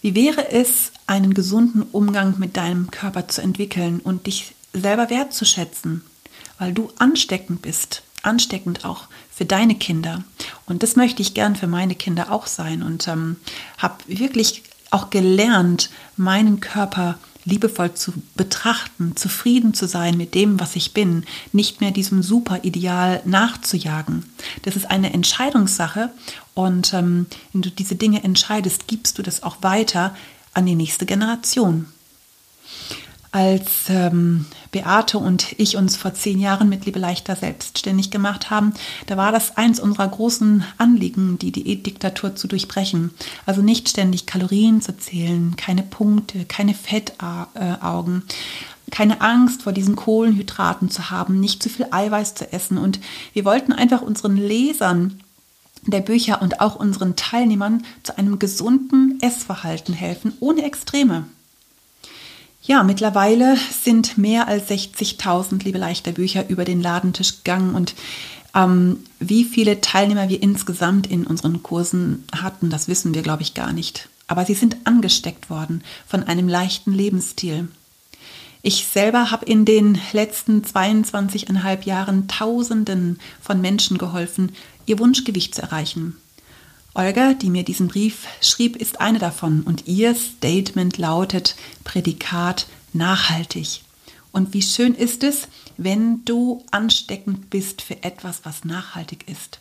Wie 0.02 0.14
wäre 0.14 0.50
es, 0.50 0.90
einen 1.06 1.32
gesunden 1.32 1.82
Umgang 1.82 2.38
mit 2.38 2.56
deinem 2.56 2.90
Körper 2.90 3.28
zu 3.28 3.40
entwickeln 3.40 4.00
und 4.00 4.26
dich 4.26 4.54
selber 4.72 5.10
wertzuschätzen, 5.10 6.02
weil 6.58 6.72
du 6.72 6.90
ansteckend 6.98 7.62
bist, 7.62 8.02
ansteckend 8.22 8.84
auch 8.84 9.08
für 9.30 9.44
deine 9.44 9.74
Kinder. 9.74 10.24
Und 10.66 10.82
das 10.82 10.96
möchte 10.96 11.22
ich 11.22 11.34
gern 11.34 11.56
für 11.56 11.66
meine 11.66 11.94
Kinder 11.94 12.32
auch 12.32 12.46
sein 12.46 12.82
und 12.82 13.08
ähm, 13.08 13.36
habe 13.78 13.96
wirklich 14.06 14.62
auch 14.90 15.10
gelernt, 15.10 15.90
meinen 16.16 16.60
Körper 16.60 17.18
liebevoll 17.44 17.94
zu 17.94 18.12
betrachten, 18.36 19.16
zufrieden 19.16 19.74
zu 19.74 19.86
sein 19.86 20.16
mit 20.16 20.34
dem, 20.34 20.60
was 20.60 20.76
ich 20.76 20.94
bin, 20.94 21.24
nicht 21.52 21.80
mehr 21.80 21.90
diesem 21.90 22.22
Superideal 22.22 23.20
nachzujagen. 23.24 24.24
Das 24.62 24.76
ist 24.76 24.90
eine 24.90 25.12
Entscheidungssache 25.12 26.10
und 26.54 26.94
ähm, 26.94 27.26
wenn 27.52 27.62
du 27.62 27.70
diese 27.70 27.96
Dinge 27.96 28.24
entscheidest, 28.24 28.86
gibst 28.86 29.18
du 29.18 29.22
das 29.22 29.42
auch 29.42 29.56
weiter 29.60 30.16
an 30.54 30.66
die 30.66 30.74
nächste 30.74 31.04
Generation. 31.06 31.86
Als 33.34 33.88
ähm, 33.88 34.46
Beate 34.70 35.18
und 35.18 35.58
ich 35.58 35.76
uns 35.76 35.96
vor 35.96 36.14
zehn 36.14 36.38
Jahren 36.38 36.68
mit 36.68 36.86
Liebe 36.86 37.00
leichter 37.00 37.34
selbstständig 37.34 38.12
gemacht 38.12 38.48
haben, 38.48 38.74
da 39.08 39.16
war 39.16 39.32
das 39.32 39.56
eins 39.56 39.80
unserer 39.80 40.06
großen 40.06 40.64
Anliegen, 40.78 41.36
die 41.40 41.50
Diätdiktatur 41.50 42.36
zu 42.36 42.46
durchbrechen. 42.46 43.10
Also 43.44 43.60
nicht 43.60 43.88
ständig 43.88 44.26
Kalorien 44.26 44.80
zu 44.82 44.96
zählen, 44.96 45.56
keine 45.56 45.82
Punkte, 45.82 46.44
keine 46.44 46.74
Fettaugen, 46.74 48.22
keine 48.92 49.20
Angst 49.20 49.62
vor 49.62 49.72
diesen 49.72 49.96
Kohlenhydraten 49.96 50.88
zu 50.88 51.10
haben, 51.10 51.40
nicht 51.40 51.60
zu 51.60 51.68
viel 51.68 51.88
Eiweiß 51.90 52.36
zu 52.36 52.52
essen. 52.52 52.78
Und 52.78 53.00
wir 53.32 53.44
wollten 53.44 53.72
einfach 53.72 54.02
unseren 54.02 54.36
Lesern 54.36 55.18
der 55.82 56.02
Bücher 56.02 56.40
und 56.40 56.60
auch 56.60 56.76
unseren 56.76 57.16
Teilnehmern 57.16 57.84
zu 58.04 58.16
einem 58.16 58.38
gesunden 58.38 59.18
Essverhalten 59.20 59.92
helfen, 59.92 60.34
ohne 60.38 60.62
Extreme. 60.62 61.24
Ja, 62.66 62.82
mittlerweile 62.82 63.58
sind 63.82 64.16
mehr 64.16 64.48
als 64.48 64.70
60.000 64.70 65.62
liebe 65.64 65.76
leichter 65.76 66.12
Bücher 66.12 66.48
über 66.48 66.64
den 66.64 66.80
Ladentisch 66.80 67.38
gegangen 67.44 67.74
und 67.74 67.94
ähm, 68.54 69.00
wie 69.18 69.44
viele 69.44 69.82
Teilnehmer 69.82 70.30
wir 70.30 70.42
insgesamt 70.42 71.06
in 71.06 71.26
unseren 71.26 71.62
Kursen 71.62 72.24
hatten, 72.34 72.70
das 72.70 72.88
wissen 72.88 73.12
wir, 73.12 73.20
glaube 73.20 73.42
ich, 73.42 73.52
gar 73.52 73.74
nicht. 73.74 74.08
Aber 74.28 74.46
sie 74.46 74.54
sind 74.54 74.78
angesteckt 74.84 75.50
worden 75.50 75.84
von 76.06 76.22
einem 76.22 76.48
leichten 76.48 76.92
Lebensstil. 76.92 77.68
Ich 78.62 78.86
selber 78.86 79.30
habe 79.30 79.44
in 79.44 79.66
den 79.66 80.00
letzten 80.14 80.62
22,5 80.62 81.84
Jahren 81.84 82.28
Tausenden 82.28 83.18
von 83.42 83.60
Menschen 83.60 83.98
geholfen, 83.98 84.52
ihr 84.86 84.98
Wunschgewicht 84.98 85.54
zu 85.54 85.60
erreichen. 85.60 86.16
Olga, 86.96 87.34
die 87.34 87.50
mir 87.50 87.64
diesen 87.64 87.88
Brief 87.88 88.28
schrieb, 88.40 88.76
ist 88.76 89.00
eine 89.00 89.18
davon 89.18 89.62
und 89.62 89.88
ihr 89.88 90.14
Statement 90.14 90.96
lautet 90.96 91.56
Prädikat 91.82 92.68
nachhaltig. 92.92 93.82
Und 94.30 94.54
wie 94.54 94.62
schön 94.62 94.94
ist 94.94 95.24
es, 95.24 95.48
wenn 95.76 96.24
du 96.24 96.64
ansteckend 96.70 97.50
bist 97.50 97.82
für 97.82 98.04
etwas, 98.04 98.40
was 98.44 98.64
nachhaltig 98.64 99.28
ist. 99.28 99.58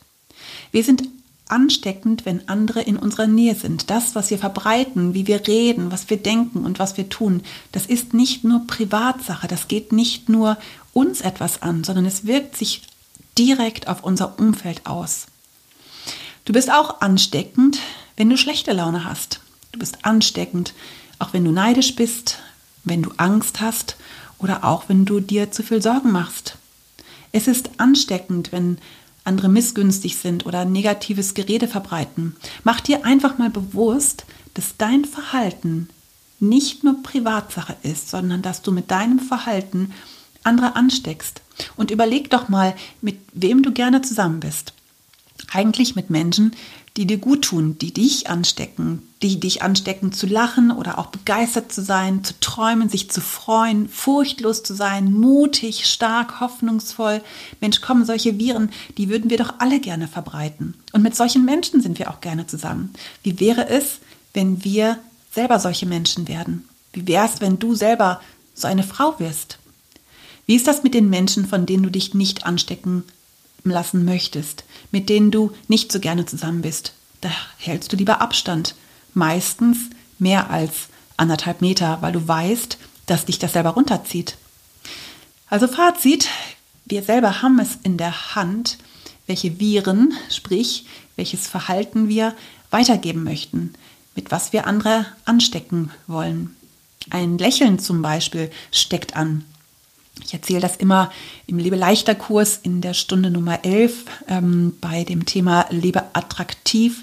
Wir 0.70 0.84
sind 0.84 1.08
ansteckend, 1.48 2.24
wenn 2.24 2.48
andere 2.48 2.82
in 2.82 2.96
unserer 2.96 3.26
Nähe 3.26 3.56
sind. 3.56 3.90
Das, 3.90 4.14
was 4.14 4.30
wir 4.30 4.38
verbreiten, 4.38 5.12
wie 5.12 5.26
wir 5.26 5.46
reden, 5.46 5.90
was 5.90 6.08
wir 6.10 6.16
denken 6.16 6.64
und 6.64 6.78
was 6.78 6.96
wir 6.96 7.08
tun, 7.08 7.42
das 7.72 7.86
ist 7.86 8.14
nicht 8.14 8.44
nur 8.44 8.64
Privatsache, 8.68 9.48
das 9.48 9.66
geht 9.66 9.92
nicht 9.92 10.28
nur 10.28 10.56
uns 10.92 11.20
etwas 11.20 11.62
an, 11.62 11.82
sondern 11.82 12.06
es 12.06 12.26
wirkt 12.26 12.56
sich 12.56 12.82
direkt 13.36 13.88
auf 13.88 14.04
unser 14.04 14.38
Umfeld 14.38 14.86
aus. 14.86 15.26
Du 16.44 16.52
bist 16.52 16.70
auch 16.70 17.00
ansteckend, 17.00 17.78
wenn 18.18 18.28
du 18.28 18.36
schlechte 18.36 18.72
Laune 18.72 19.04
hast. 19.04 19.40
Du 19.72 19.78
bist 19.78 20.04
ansteckend, 20.04 20.74
auch 21.18 21.32
wenn 21.32 21.42
du 21.42 21.50
neidisch 21.50 21.96
bist, 21.96 22.38
wenn 22.84 23.02
du 23.02 23.12
Angst 23.16 23.62
hast 23.62 23.96
oder 24.38 24.62
auch 24.62 24.90
wenn 24.90 25.06
du 25.06 25.20
dir 25.20 25.50
zu 25.50 25.62
viel 25.62 25.80
Sorgen 25.80 26.12
machst. 26.12 26.58
Es 27.32 27.48
ist 27.48 27.70
ansteckend, 27.78 28.52
wenn 28.52 28.76
andere 29.24 29.48
missgünstig 29.48 30.18
sind 30.18 30.44
oder 30.44 30.66
negatives 30.66 31.32
Gerede 31.32 31.66
verbreiten. 31.66 32.36
Mach 32.62 32.80
dir 32.80 33.06
einfach 33.06 33.38
mal 33.38 33.48
bewusst, 33.48 34.26
dass 34.52 34.76
dein 34.76 35.06
Verhalten 35.06 35.88
nicht 36.40 36.84
nur 36.84 37.02
Privatsache 37.02 37.76
ist, 37.82 38.10
sondern 38.10 38.42
dass 38.42 38.60
du 38.60 38.70
mit 38.70 38.90
deinem 38.90 39.18
Verhalten 39.18 39.94
andere 40.42 40.76
ansteckst. 40.76 41.40
Und 41.74 41.90
überleg 41.90 42.28
doch 42.28 42.50
mal, 42.50 42.74
mit 43.00 43.18
wem 43.32 43.62
du 43.62 43.72
gerne 43.72 44.02
zusammen 44.02 44.40
bist 44.40 44.73
eigentlich 45.54 45.96
mit 45.96 46.10
Menschen, 46.10 46.54
die 46.96 47.06
dir 47.06 47.18
gut 47.18 47.42
tun, 47.42 47.76
die 47.78 47.92
dich 47.92 48.28
anstecken, 48.28 49.02
die 49.22 49.40
dich 49.40 49.62
anstecken 49.62 50.12
zu 50.12 50.26
lachen 50.26 50.70
oder 50.70 50.98
auch 50.98 51.06
begeistert 51.06 51.72
zu 51.72 51.82
sein, 51.82 52.22
zu 52.22 52.38
träumen, 52.40 52.88
sich 52.88 53.10
zu 53.10 53.20
freuen, 53.20 53.88
furchtlos 53.88 54.62
zu 54.62 54.74
sein, 54.74 55.12
mutig, 55.12 55.86
stark, 55.86 56.40
hoffnungsvoll. 56.40 57.20
Mensch, 57.60 57.80
kommen 57.80 58.04
solche 58.04 58.38
Viren, 58.38 58.70
die 58.96 59.08
würden 59.08 59.30
wir 59.30 59.38
doch 59.38 59.54
alle 59.58 59.80
gerne 59.80 60.06
verbreiten. 60.06 60.74
Und 60.92 61.02
mit 61.02 61.16
solchen 61.16 61.44
Menschen 61.44 61.80
sind 61.80 61.98
wir 61.98 62.10
auch 62.10 62.20
gerne 62.20 62.46
zusammen. 62.46 62.92
Wie 63.22 63.40
wäre 63.40 63.68
es, 63.68 63.98
wenn 64.32 64.62
wir 64.64 64.98
selber 65.32 65.58
solche 65.58 65.86
Menschen 65.86 66.28
werden? 66.28 66.68
Wie 66.92 67.08
wäre 67.08 67.26
es, 67.26 67.40
wenn 67.40 67.58
du 67.58 67.74
selber 67.74 68.20
so 68.54 68.68
eine 68.68 68.84
Frau 68.84 69.18
wirst? 69.18 69.58
Wie 70.46 70.54
ist 70.54 70.68
das 70.68 70.84
mit 70.84 70.94
den 70.94 71.10
Menschen, 71.10 71.46
von 71.46 71.66
denen 71.66 71.82
du 71.82 71.90
dich 71.90 72.14
nicht 72.14 72.46
anstecken 72.46 73.02
lassen 73.70 74.04
möchtest, 74.04 74.64
mit 74.90 75.08
denen 75.08 75.30
du 75.30 75.52
nicht 75.68 75.92
so 75.92 76.00
gerne 76.00 76.26
zusammen 76.26 76.62
bist, 76.62 76.92
da 77.20 77.30
hältst 77.58 77.92
du 77.92 77.96
lieber 77.96 78.20
Abstand. 78.20 78.74
Meistens 79.14 79.78
mehr 80.18 80.50
als 80.50 80.88
anderthalb 81.16 81.60
Meter, 81.60 81.98
weil 82.00 82.12
du 82.12 82.26
weißt, 82.26 82.78
dass 83.06 83.26
dich 83.26 83.38
das 83.38 83.52
selber 83.52 83.70
runterzieht. 83.70 84.36
Also 85.48 85.68
Fazit, 85.68 86.28
wir 86.84 87.02
selber 87.02 87.42
haben 87.42 87.58
es 87.60 87.78
in 87.82 87.96
der 87.96 88.34
Hand, 88.34 88.78
welche 89.26 89.58
Viren, 89.58 90.12
sprich 90.30 90.86
welches 91.16 91.46
Verhalten 91.46 92.08
wir 92.08 92.34
weitergeben 92.70 93.24
möchten, 93.24 93.74
mit 94.16 94.30
was 94.30 94.52
wir 94.52 94.66
andere 94.66 95.06
anstecken 95.24 95.90
wollen. 96.06 96.56
Ein 97.10 97.38
Lächeln 97.38 97.78
zum 97.78 98.02
Beispiel 98.02 98.50
steckt 98.72 99.16
an. 99.16 99.44
Ich 100.22 100.32
erzähle 100.32 100.60
das 100.60 100.76
immer 100.76 101.10
im 101.46 101.58
Lebe 101.58 101.76
leichter 101.76 102.14
Kurs 102.14 102.58
in 102.62 102.80
der 102.80 102.94
Stunde 102.94 103.30
Nummer 103.30 103.64
11 103.64 104.04
ähm, 104.28 104.74
bei 104.80 105.04
dem 105.04 105.26
Thema 105.26 105.66
Lebe 105.70 106.04
attraktiv. 106.12 107.02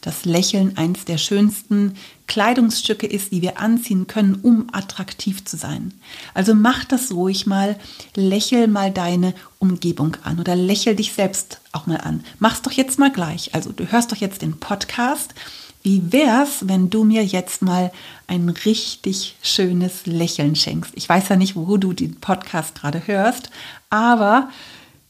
Das 0.00 0.24
Lächeln 0.24 0.78
eins 0.78 1.04
der 1.04 1.18
schönsten 1.18 1.94
Kleidungsstücke 2.26 3.06
ist, 3.06 3.32
die 3.32 3.42
wir 3.42 3.60
anziehen 3.60 4.06
können, 4.06 4.36
um 4.36 4.68
attraktiv 4.72 5.44
zu 5.44 5.58
sein. 5.58 5.92
Also 6.32 6.54
mach 6.54 6.84
das 6.84 7.12
ruhig 7.12 7.46
mal, 7.46 7.76
lächel 8.14 8.66
mal 8.66 8.90
deine 8.90 9.34
Umgebung 9.58 10.16
an 10.24 10.40
oder 10.40 10.56
lächel 10.56 10.96
dich 10.96 11.12
selbst 11.12 11.60
auch 11.72 11.86
mal 11.86 11.98
an. 11.98 12.24
Mach's 12.38 12.62
doch 12.62 12.72
jetzt 12.72 12.98
mal 12.98 13.12
gleich. 13.12 13.54
Also 13.54 13.72
du 13.72 13.92
hörst 13.92 14.10
doch 14.10 14.16
jetzt 14.16 14.40
den 14.40 14.58
Podcast 14.58 15.34
wie 15.82 16.12
wär's, 16.12 16.68
wenn 16.68 16.90
du 16.90 17.04
mir 17.04 17.24
jetzt 17.24 17.62
mal 17.62 17.90
ein 18.26 18.48
richtig 18.48 19.36
schönes 19.42 20.06
Lächeln 20.06 20.54
schenkst? 20.56 20.92
Ich 20.94 21.08
weiß 21.08 21.28
ja 21.28 21.36
nicht, 21.36 21.56
wo 21.56 21.76
du 21.76 21.92
den 21.92 22.20
Podcast 22.20 22.74
gerade 22.74 23.06
hörst, 23.06 23.50
aber 23.88 24.50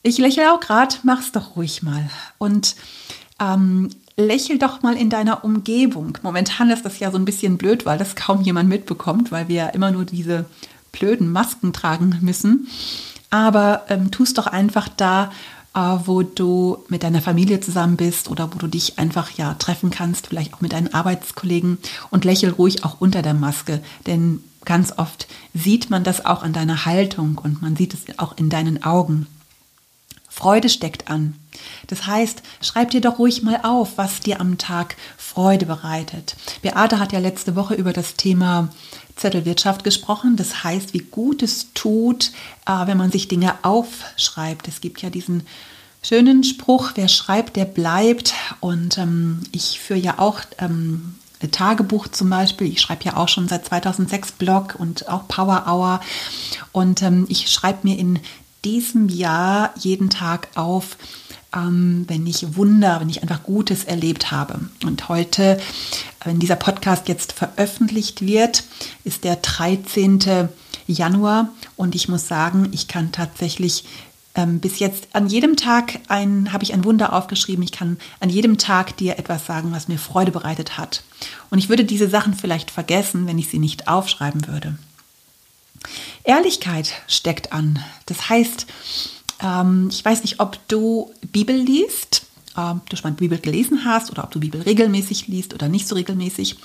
ich 0.03 0.19
lächle 0.19 0.53
auch 0.53 0.61
gerade. 0.61 0.97
Mach's 1.03 1.33
doch 1.33 1.57
ruhig 1.57 1.83
mal. 1.83 2.09
Und 2.39 2.77
ähm, 3.41 3.91
lächel 4.17 4.59
doch 4.59 4.83
mal 4.83 4.97
in 4.97 5.11
deiner 5.11 5.45
Umgebung. 5.45 6.17
Momentan 6.23 6.71
ist 6.71 6.85
das 6.85 6.99
ja 6.99 7.11
so 7.11 7.19
ein 7.19 7.25
bisschen 7.25 7.59
blöd, 7.59 7.87
weil 7.87 7.99
das 7.99 8.15
kaum 8.15 8.43
jemand 8.43 8.69
mitbekommt, 8.69 9.33
weil 9.33 9.49
wir 9.49 9.57
ja 9.57 9.67
immer 9.69 9.91
nur 9.91 10.05
diese 10.05 10.47
blöden 10.93 11.31
Masken 11.31 11.73
tragen 11.73 12.19
müssen. 12.21 12.69
Aber 13.31 13.85
ähm, 13.89 14.11
tu 14.11 14.25
doch 14.35 14.47
einfach 14.47 14.89
da, 14.89 15.31
wo 15.75 16.23
du 16.23 16.79
mit 16.89 17.03
deiner 17.03 17.23
Familie 17.23 17.61
zusammen 17.61 17.97
bist 17.97 18.29
oder 18.29 18.53
wo 18.53 18.59
du 18.59 18.67
dich 18.67 18.99
einfach 18.99 19.31
ja 19.33 19.55
treffen 19.55 19.91
kannst, 19.91 20.29
vielleicht 20.29 20.55
auch 20.55 20.61
mit 20.61 20.73
deinen 20.73 20.93
Arbeitskollegen 20.93 21.79
und 22.11 22.25
lächel 22.25 22.51
ruhig 22.51 22.85
auch 22.85 23.01
unter 23.01 23.23
der 23.23 23.35
Maske, 23.35 23.81
denn 24.07 24.43
ganz 24.65 24.93
oft 24.97 25.29
sieht 25.55 25.91
man 25.91 26.05
das 26.05 26.25
auch 26.27 26.43
an 26.43 26.53
deiner 26.53 26.87
Haltung 26.87 27.39
und 27.39 27.63
man 27.63 27.77
sieht 27.77 27.95
es 27.95 28.19
auch 28.19 28.37
in 28.37 28.51
deinen 28.51 28.83
Augen. 28.83 29.27
Freude 30.31 30.69
steckt 30.69 31.11
an. 31.11 31.35
Das 31.89 32.07
heißt, 32.07 32.43
schreib 32.63 32.91
dir 32.91 33.01
doch 33.01 33.19
ruhig 33.19 33.43
mal 33.43 33.61
auf, 33.65 33.99
was 33.99 34.21
dir 34.21 34.41
am 34.41 34.57
Tag 34.57 34.97
Freude 35.19 35.67
bereitet. 35.67 36.37
Beate 36.63 36.99
hat 36.99 37.13
ja 37.13 37.19
letzte 37.19 37.57
Woche 37.57 37.75
über 37.75 37.93
das 37.93 38.15
Thema 38.15 38.71
Zettelwirtschaft 39.17 39.85
gesprochen. 39.85 40.37
Das 40.37 40.65
heißt, 40.65 40.95
wie 40.95 41.01
gut 41.01 41.43
es 41.43 41.73
tut, 41.75 42.31
äh, 42.67 42.87
wenn 42.87 42.97
man 42.97 43.11
sich 43.11 43.29
Dinge 43.29 43.55
aufschreibt. 43.63 44.69
Es 44.69 44.81
gibt 44.81 45.03
ja 45.03 45.11
diesen 45.11 45.47
schönen 46.03 46.45
Spruch, 46.45 46.93
wer 46.95 47.09
schreibt, 47.09 47.57
der 47.57 47.67
bleibt. 47.67 48.33
Und 48.61 48.97
ähm, 48.97 49.43
ich 49.53 49.81
führe 49.81 49.99
ja 49.99 50.19
auch 50.19 50.41
ähm, 50.59 51.17
Tagebuch 51.49 52.09
zum 52.09 52.31
Beispiel. 52.31 52.69
Ich 52.69 52.81
schreibe 52.81 53.05
ja 53.05 53.17
auch 53.17 53.29
schon 53.29 53.49
seit 53.49 53.67
2006 53.67 54.33
Blog 54.33 54.77
und 54.79 55.09
auch 55.09 55.27
Power 55.29 55.65
Hour. 55.67 56.01
Und 56.73 57.03
ähm, 57.03 57.27
ich 57.29 57.51
schreibe 57.51 57.81
mir 57.83 57.99
in 57.99 58.21
diesem 58.65 59.09
Jahr 59.09 59.73
jeden 59.79 60.11
Tag 60.11 60.49
auf, 60.55 60.97
ähm, 61.55 62.05
wenn 62.09 62.27
ich 62.27 62.57
Wunder, 62.57 63.01
wenn 63.01 63.09
ich 63.09 63.23
einfach 63.23 63.43
Gutes 63.43 63.85
erlebt 63.85 64.31
habe. 64.31 64.61
Und 64.85 65.09
heute, 65.09 65.61
wenn 66.25 66.39
dieser 66.39 66.57
Podcast 66.57 67.09
jetzt 67.09 67.33
veröffentlicht 67.33 68.25
wird, 68.25 68.65
ist 69.05 69.25
der 69.25 69.37
13. 69.37 70.49
Januar 70.87 71.51
und 71.77 71.95
ich 71.95 72.09
muss 72.09 72.29
sagen, 72.29 72.69
ich 72.73 72.89
kann 72.89 73.13
tatsächlich 73.13 73.85
ähm, 74.35 74.61
bis 74.61 74.79
jetzt 74.79 75.09
an 75.13 75.27
jedem 75.27 75.57
Tag 75.57 75.99
ein, 76.09 76.53
habe 76.53 76.63
ich 76.63 76.73
ein 76.73 76.85
Wunder 76.85 77.13
aufgeschrieben. 77.13 77.65
Ich 77.65 77.73
kann 77.73 77.99
an 78.21 78.31
jedem 78.31 78.59
Tag 78.59 78.97
dir 78.97 79.19
etwas 79.19 79.47
sagen, 79.47 79.73
was 79.73 79.89
mir 79.89 79.99
Freude 79.99 80.31
bereitet 80.31 80.79
hat. 80.79 81.03
Und 81.51 81.59
ich 81.59 81.69
würde 81.69 81.85
diese 81.85 82.09
Sachen 82.09 82.35
vielleicht 82.35 82.71
vergessen, 82.71 83.27
wenn 83.27 83.39
ich 83.39 83.49
sie 83.49 83.59
nicht 83.59 83.89
aufschreiben 83.89 84.47
würde. 84.47 84.79
Ehrlichkeit 86.25 86.93
steckt 87.07 87.53
an. 87.53 87.79
Das 88.07 88.29
heißt, 88.29 88.67
ähm, 89.43 89.89
ich 89.91 90.05
weiß 90.05 90.23
nicht, 90.23 90.41
ob 90.41 90.59
du 90.69 91.13
Bibel 91.33 91.57
liest, 91.57 92.23
ob 92.57 92.89
du 92.91 92.97
schon 92.97 93.13
mal 93.13 93.17
Bibel 93.17 93.39
gelesen 93.39 93.85
hast 93.85 94.11
oder 94.11 94.25
ob 94.25 94.31
du 94.31 94.41
Bibel 94.41 94.61
regelmäßig 94.61 95.29
liest 95.29 95.55
oder 95.55 95.69
nicht 95.69 95.87
so 95.87 95.95
regelmäßig. 95.95 96.57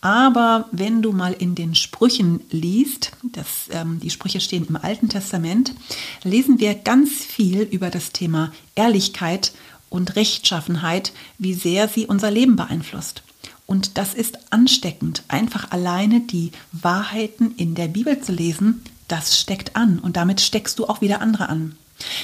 Aber 0.00 0.68
wenn 0.70 1.02
du 1.02 1.12
mal 1.12 1.32
in 1.32 1.54
den 1.54 1.74
Sprüchen 1.74 2.40
liest, 2.50 3.12
das, 3.22 3.68
ähm, 3.70 4.00
die 4.00 4.10
Sprüche 4.10 4.40
stehen 4.40 4.66
im 4.68 4.76
Alten 4.76 5.08
Testament, 5.08 5.74
lesen 6.22 6.60
wir 6.60 6.74
ganz 6.74 7.10
viel 7.10 7.62
über 7.62 7.90
das 7.90 8.12
Thema 8.12 8.52
Ehrlichkeit 8.74 9.52
und 9.88 10.14
Rechtschaffenheit, 10.14 11.12
wie 11.38 11.54
sehr 11.54 11.88
sie 11.88 12.06
unser 12.06 12.30
Leben 12.30 12.56
beeinflusst. 12.56 13.22
Und 13.70 13.98
das 13.98 14.14
ist 14.14 14.52
ansteckend. 14.52 15.22
Einfach 15.28 15.70
alleine 15.70 16.22
die 16.22 16.50
Wahrheiten 16.72 17.54
in 17.56 17.76
der 17.76 17.86
Bibel 17.86 18.20
zu 18.20 18.32
lesen, 18.32 18.82
das 19.06 19.38
steckt 19.38 19.76
an. 19.76 20.00
Und 20.00 20.16
damit 20.16 20.40
steckst 20.40 20.80
du 20.80 20.88
auch 20.88 21.02
wieder 21.02 21.20
andere 21.20 21.48
an. 21.48 21.76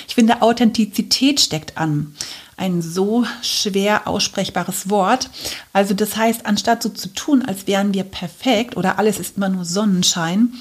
Ich 0.09 0.17
finde, 0.17 0.43
Authentizität 0.43 1.39
steckt 1.39 1.79
an 1.79 2.17
ein 2.57 2.81
so 2.81 3.25
schwer 3.43 4.09
aussprechbares 4.09 4.89
Wort. 4.89 5.31
Also 5.73 5.93
das 5.95 6.17
heißt, 6.17 6.47
anstatt 6.47 6.83
so 6.83 6.89
zu 6.89 7.09
tun, 7.09 7.43
als 7.43 7.67
wären 7.67 7.93
wir 7.93 8.05
perfekt 8.05 8.77
oder 8.77 8.99
alles 8.99 9.19
ist 9.19 9.37
immer 9.37 9.51
nur 9.51 9.65
Sonnenschein, 9.65 10.55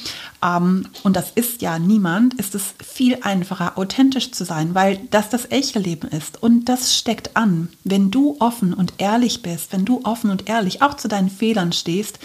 ähm, 0.43 0.87
und 1.03 1.15
das 1.15 1.31
ist 1.35 1.61
ja 1.61 1.79
niemand, 1.79 2.35
ist 2.35 2.55
es 2.55 2.75
viel 2.85 3.17
einfacher, 3.21 3.77
authentisch 3.77 4.31
zu 4.31 4.45
sein, 4.45 4.75
weil 4.75 4.99
das 5.09 5.29
das 5.29 5.49
echte 5.51 5.79
Leben 5.79 6.07
ist. 6.09 6.41
Und 6.41 6.65
das 6.65 6.97
steckt 6.97 7.35
an. 7.35 7.69
Wenn 7.83 8.11
du 8.11 8.35
offen 8.39 8.73
und 8.73 8.93
ehrlich 8.97 9.41
bist, 9.41 9.71
wenn 9.71 9.85
du 9.85 10.01
offen 10.03 10.29
und 10.29 10.49
ehrlich 10.49 10.81
auch 10.81 10.95
zu 10.95 11.07
deinen 11.07 11.29
Fehlern 11.29 11.71
stehst, 11.71 12.19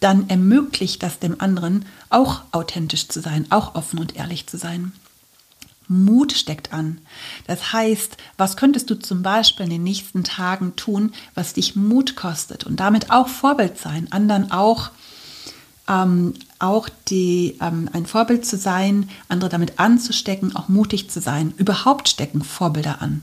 dann 0.00 0.28
ermöglicht 0.30 1.02
das 1.02 1.18
dem 1.18 1.40
anderen 1.40 1.84
auch 2.08 2.42
authentisch 2.52 3.08
zu 3.08 3.20
sein, 3.20 3.46
auch 3.50 3.74
offen 3.74 3.98
und 3.98 4.16
ehrlich 4.16 4.46
zu 4.46 4.56
sein. 4.56 4.92
Mut 5.88 6.32
steckt 6.32 6.72
an. 6.72 6.98
Das 7.46 7.72
heißt, 7.72 8.16
was 8.36 8.56
könntest 8.56 8.90
du 8.90 8.94
zum 8.94 9.22
Beispiel 9.22 9.64
in 9.64 9.70
den 9.70 9.82
nächsten 9.82 10.22
Tagen 10.24 10.76
tun, 10.76 11.12
was 11.34 11.54
dich 11.54 11.76
Mut 11.76 12.14
kostet 12.14 12.64
und 12.64 12.76
damit 12.78 13.10
auch 13.10 13.28
Vorbild 13.28 13.78
sein, 13.78 14.12
anderen 14.12 14.50
auch, 14.50 14.90
ähm, 15.88 16.34
auch 16.58 16.88
die, 17.08 17.56
ähm, 17.60 17.88
ein 17.92 18.06
Vorbild 18.06 18.44
zu 18.44 18.56
sein, 18.56 19.08
andere 19.28 19.50
damit 19.50 19.78
anzustecken, 19.78 20.54
auch 20.54 20.68
mutig 20.68 21.10
zu 21.10 21.20
sein. 21.20 21.54
Überhaupt 21.56 22.08
stecken 22.08 22.44
Vorbilder 22.44 23.00
an. 23.00 23.22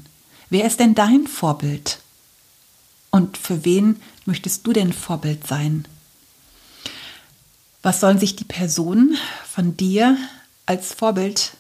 Wer 0.49 0.65
ist 0.65 0.80
denn 0.80 0.95
dein 0.95 1.28
Vorbild? 1.28 1.99
Und 3.12 3.38
für 3.38 3.63
wen 3.63 4.01
möchtest 4.25 4.65
du 4.67 4.73
denn 4.73 4.91
Vorbild 4.91 5.47
sein? 5.47 5.88
Was 7.82 7.99
sollen 7.99 8.19
sich 8.19 8.36
die 8.36 8.45
Personen 8.45 9.15
von 9.47 9.78
dir 9.78 10.17
als 10.65 10.93
Vorbild 10.93 11.56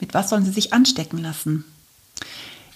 mit 0.00 0.14
was 0.14 0.30
sollen 0.30 0.44
sie 0.44 0.52
sich 0.52 0.72
anstecken 0.72 1.18
lassen? 1.18 1.64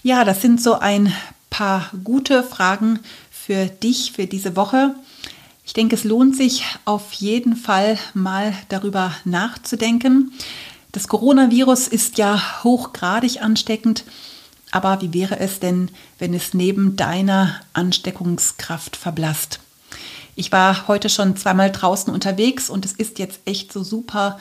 Ja, 0.01 0.25
das 0.25 0.41
sind 0.41 0.61
so 0.61 0.79
ein 0.79 1.13
paar 1.49 1.89
gute 2.03 2.43
Fragen 2.43 2.99
für 3.31 3.67
dich 3.67 4.11
für 4.11 4.25
diese 4.25 4.55
Woche. 4.55 4.95
Ich 5.65 5.73
denke, 5.73 5.95
es 5.95 6.03
lohnt 6.03 6.35
sich 6.35 6.65
auf 6.85 7.13
jeden 7.13 7.55
Fall 7.55 7.97
mal 8.13 8.53
darüber 8.69 9.15
nachzudenken. 9.23 10.33
Das 10.91 11.07
Coronavirus 11.07 11.87
ist 11.87 12.17
ja 12.17 12.63
hochgradig 12.63 13.41
ansteckend, 13.41 14.03
aber 14.71 15.01
wie 15.01 15.13
wäre 15.13 15.39
es 15.39 15.59
denn, 15.59 15.89
wenn 16.19 16.33
es 16.33 16.53
neben 16.53 16.95
deiner 16.95 17.61
Ansteckungskraft 17.73 18.95
verblasst? 18.95 19.59
Ich 20.35 20.51
war 20.51 20.87
heute 20.87 21.09
schon 21.09 21.37
zweimal 21.37 21.71
draußen 21.71 22.11
unterwegs 22.11 22.69
und 22.69 22.85
es 22.85 22.93
ist 22.93 23.19
jetzt 23.19 23.39
echt 23.45 23.71
so 23.71 23.83
super 23.83 24.39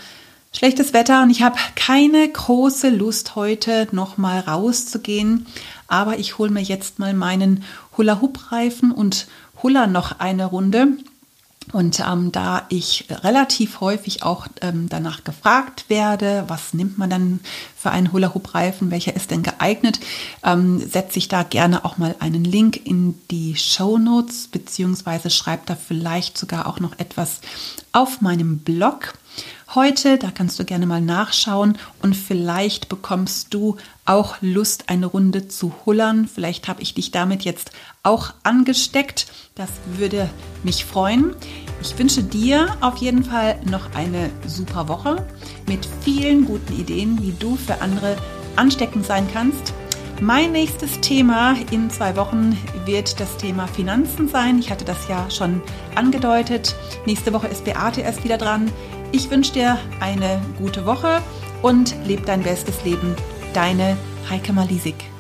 Schlechtes 0.55 0.93
Wetter 0.93 1.23
und 1.23 1.31
ich 1.31 1.43
habe 1.43 1.57
keine 1.77 2.29
große 2.29 2.91
Lust 2.91 3.37
heute 3.37 3.89
noch 3.91 4.19
mal 4.19 4.39
rauszugehen, 4.39 5.47
aber 5.89 6.19
ich 6.19 6.37
hole 6.37 6.51
mir 6.51 6.61
jetzt 6.61 6.99
mal 6.99 7.15
meinen 7.15 7.65
Hula 7.97 8.21
Hoop 8.21 8.53
Reifen 8.53 8.93
und 8.93 9.29
Hula 9.63 9.87
noch 9.87 10.21
eine 10.21 10.45
Runde. 10.45 10.89
Und 11.73 12.01
ähm, 12.01 12.33
da 12.33 12.67
ich 12.69 13.07
relativ 13.09 13.81
häufig 13.81 14.25
auch 14.25 14.47
ähm, 14.61 14.89
danach 14.91 15.25
gefragt 15.25 15.85
werde, 15.89 16.45
was 16.49 16.75
nimmt 16.75 16.99
man 16.99 17.09
dann 17.09 17.41
für 17.77 17.91
einen 17.91 18.13
Hula-Hoop-Reifen, 18.13 18.91
welcher 18.91 19.15
ist 19.15 19.31
denn 19.31 19.45
geeignet, 19.45 20.01
ähm, 20.45 20.81
setze 20.81 21.19
ich 21.19 21.29
da 21.29 21.45
gerne 21.45 21.85
auch 21.85 21.99
mal 21.99 22.17
einen 22.19 22.45
Link 22.45 22.85
in 22.85 23.15
die 23.31 23.57
Show 23.57 23.97
Notes, 23.97 24.49
beziehungsweise 24.49 25.31
schreibe 25.31 25.63
da 25.67 25.77
vielleicht 25.77 26.37
sogar 26.37 26.67
auch 26.67 26.81
noch 26.81 26.99
etwas 26.99 27.41
auf 27.93 28.21
meinem 28.21 28.59
Blog 28.59 29.15
heute. 29.75 30.19
Da 30.19 30.31
kannst 30.31 30.59
du 30.59 30.65
gerne 30.65 30.87
mal 30.87 31.01
nachschauen 31.01 31.79
und 32.03 32.15
vielleicht 32.15 32.89
bekommst 32.89 33.55
du 33.55 33.77
auch 34.05 34.37
Lust, 34.41 34.89
eine 34.89 35.07
Runde 35.07 35.49
zu 35.49 35.73
hullern. 35.85 36.29
Vielleicht 36.33 36.69
habe 36.69 36.83
ich 36.83 36.95
dich 36.95 37.11
damit 37.11 37.43
jetzt 37.43 37.71
auch 38.03 38.35
angesteckt. 38.43 39.27
Das 39.55 39.71
würde 39.97 40.29
mich 40.63 40.85
freuen. 40.85 41.35
Ich 41.81 41.99
wünsche 41.99 42.23
dir 42.23 42.77
auf 42.81 42.97
jeden 42.97 43.25
Fall 43.25 43.59
noch 43.65 43.95
eine 43.95 44.31
super 44.47 44.89
Woche 44.89 45.27
mit 45.67 45.87
vielen 46.03 46.45
guten 46.45 46.79
Ideen, 46.79 47.23
wie 47.23 47.33
du 47.33 47.57
für 47.57 47.81
andere 47.81 48.17
ansteckend 48.57 49.07
sein 49.07 49.27
kannst. 49.33 49.73
Mein 50.21 50.53
nächstes 50.53 51.01
Thema 51.01 51.57
in 51.73 51.91
zwei 51.91 52.15
Wochen 52.17 52.57
wird 52.85 53.19
das 53.19 53.37
Thema 53.39 53.67
Finanzen 53.67 54.29
sein. 54.29 54.59
Ich 54.61 54.71
hatte 54.71 54.85
das 54.85 55.09
ja 55.09 55.29
schon 55.31 55.61
angedeutet. 55.97 56.77
Nächste 57.07 57.33
Woche 57.33 57.49
ist 57.49 57.65
Beate 57.65 58.03
erst 58.03 58.23
wieder 58.23 58.39
dran. 58.39 58.71
Ich 59.15 59.31
wünsche 59.31 59.53
dir 59.53 59.79
eine 60.01 60.41
gute 60.59 60.87
Woche 60.87 61.21
und 61.61 61.95
leb 62.07 62.25
dein 62.25 62.43
bestes 62.43 62.83
Leben. 62.83 63.15
Deine 63.53 63.99
Heike 64.31 64.55
Malisik. 64.55 65.12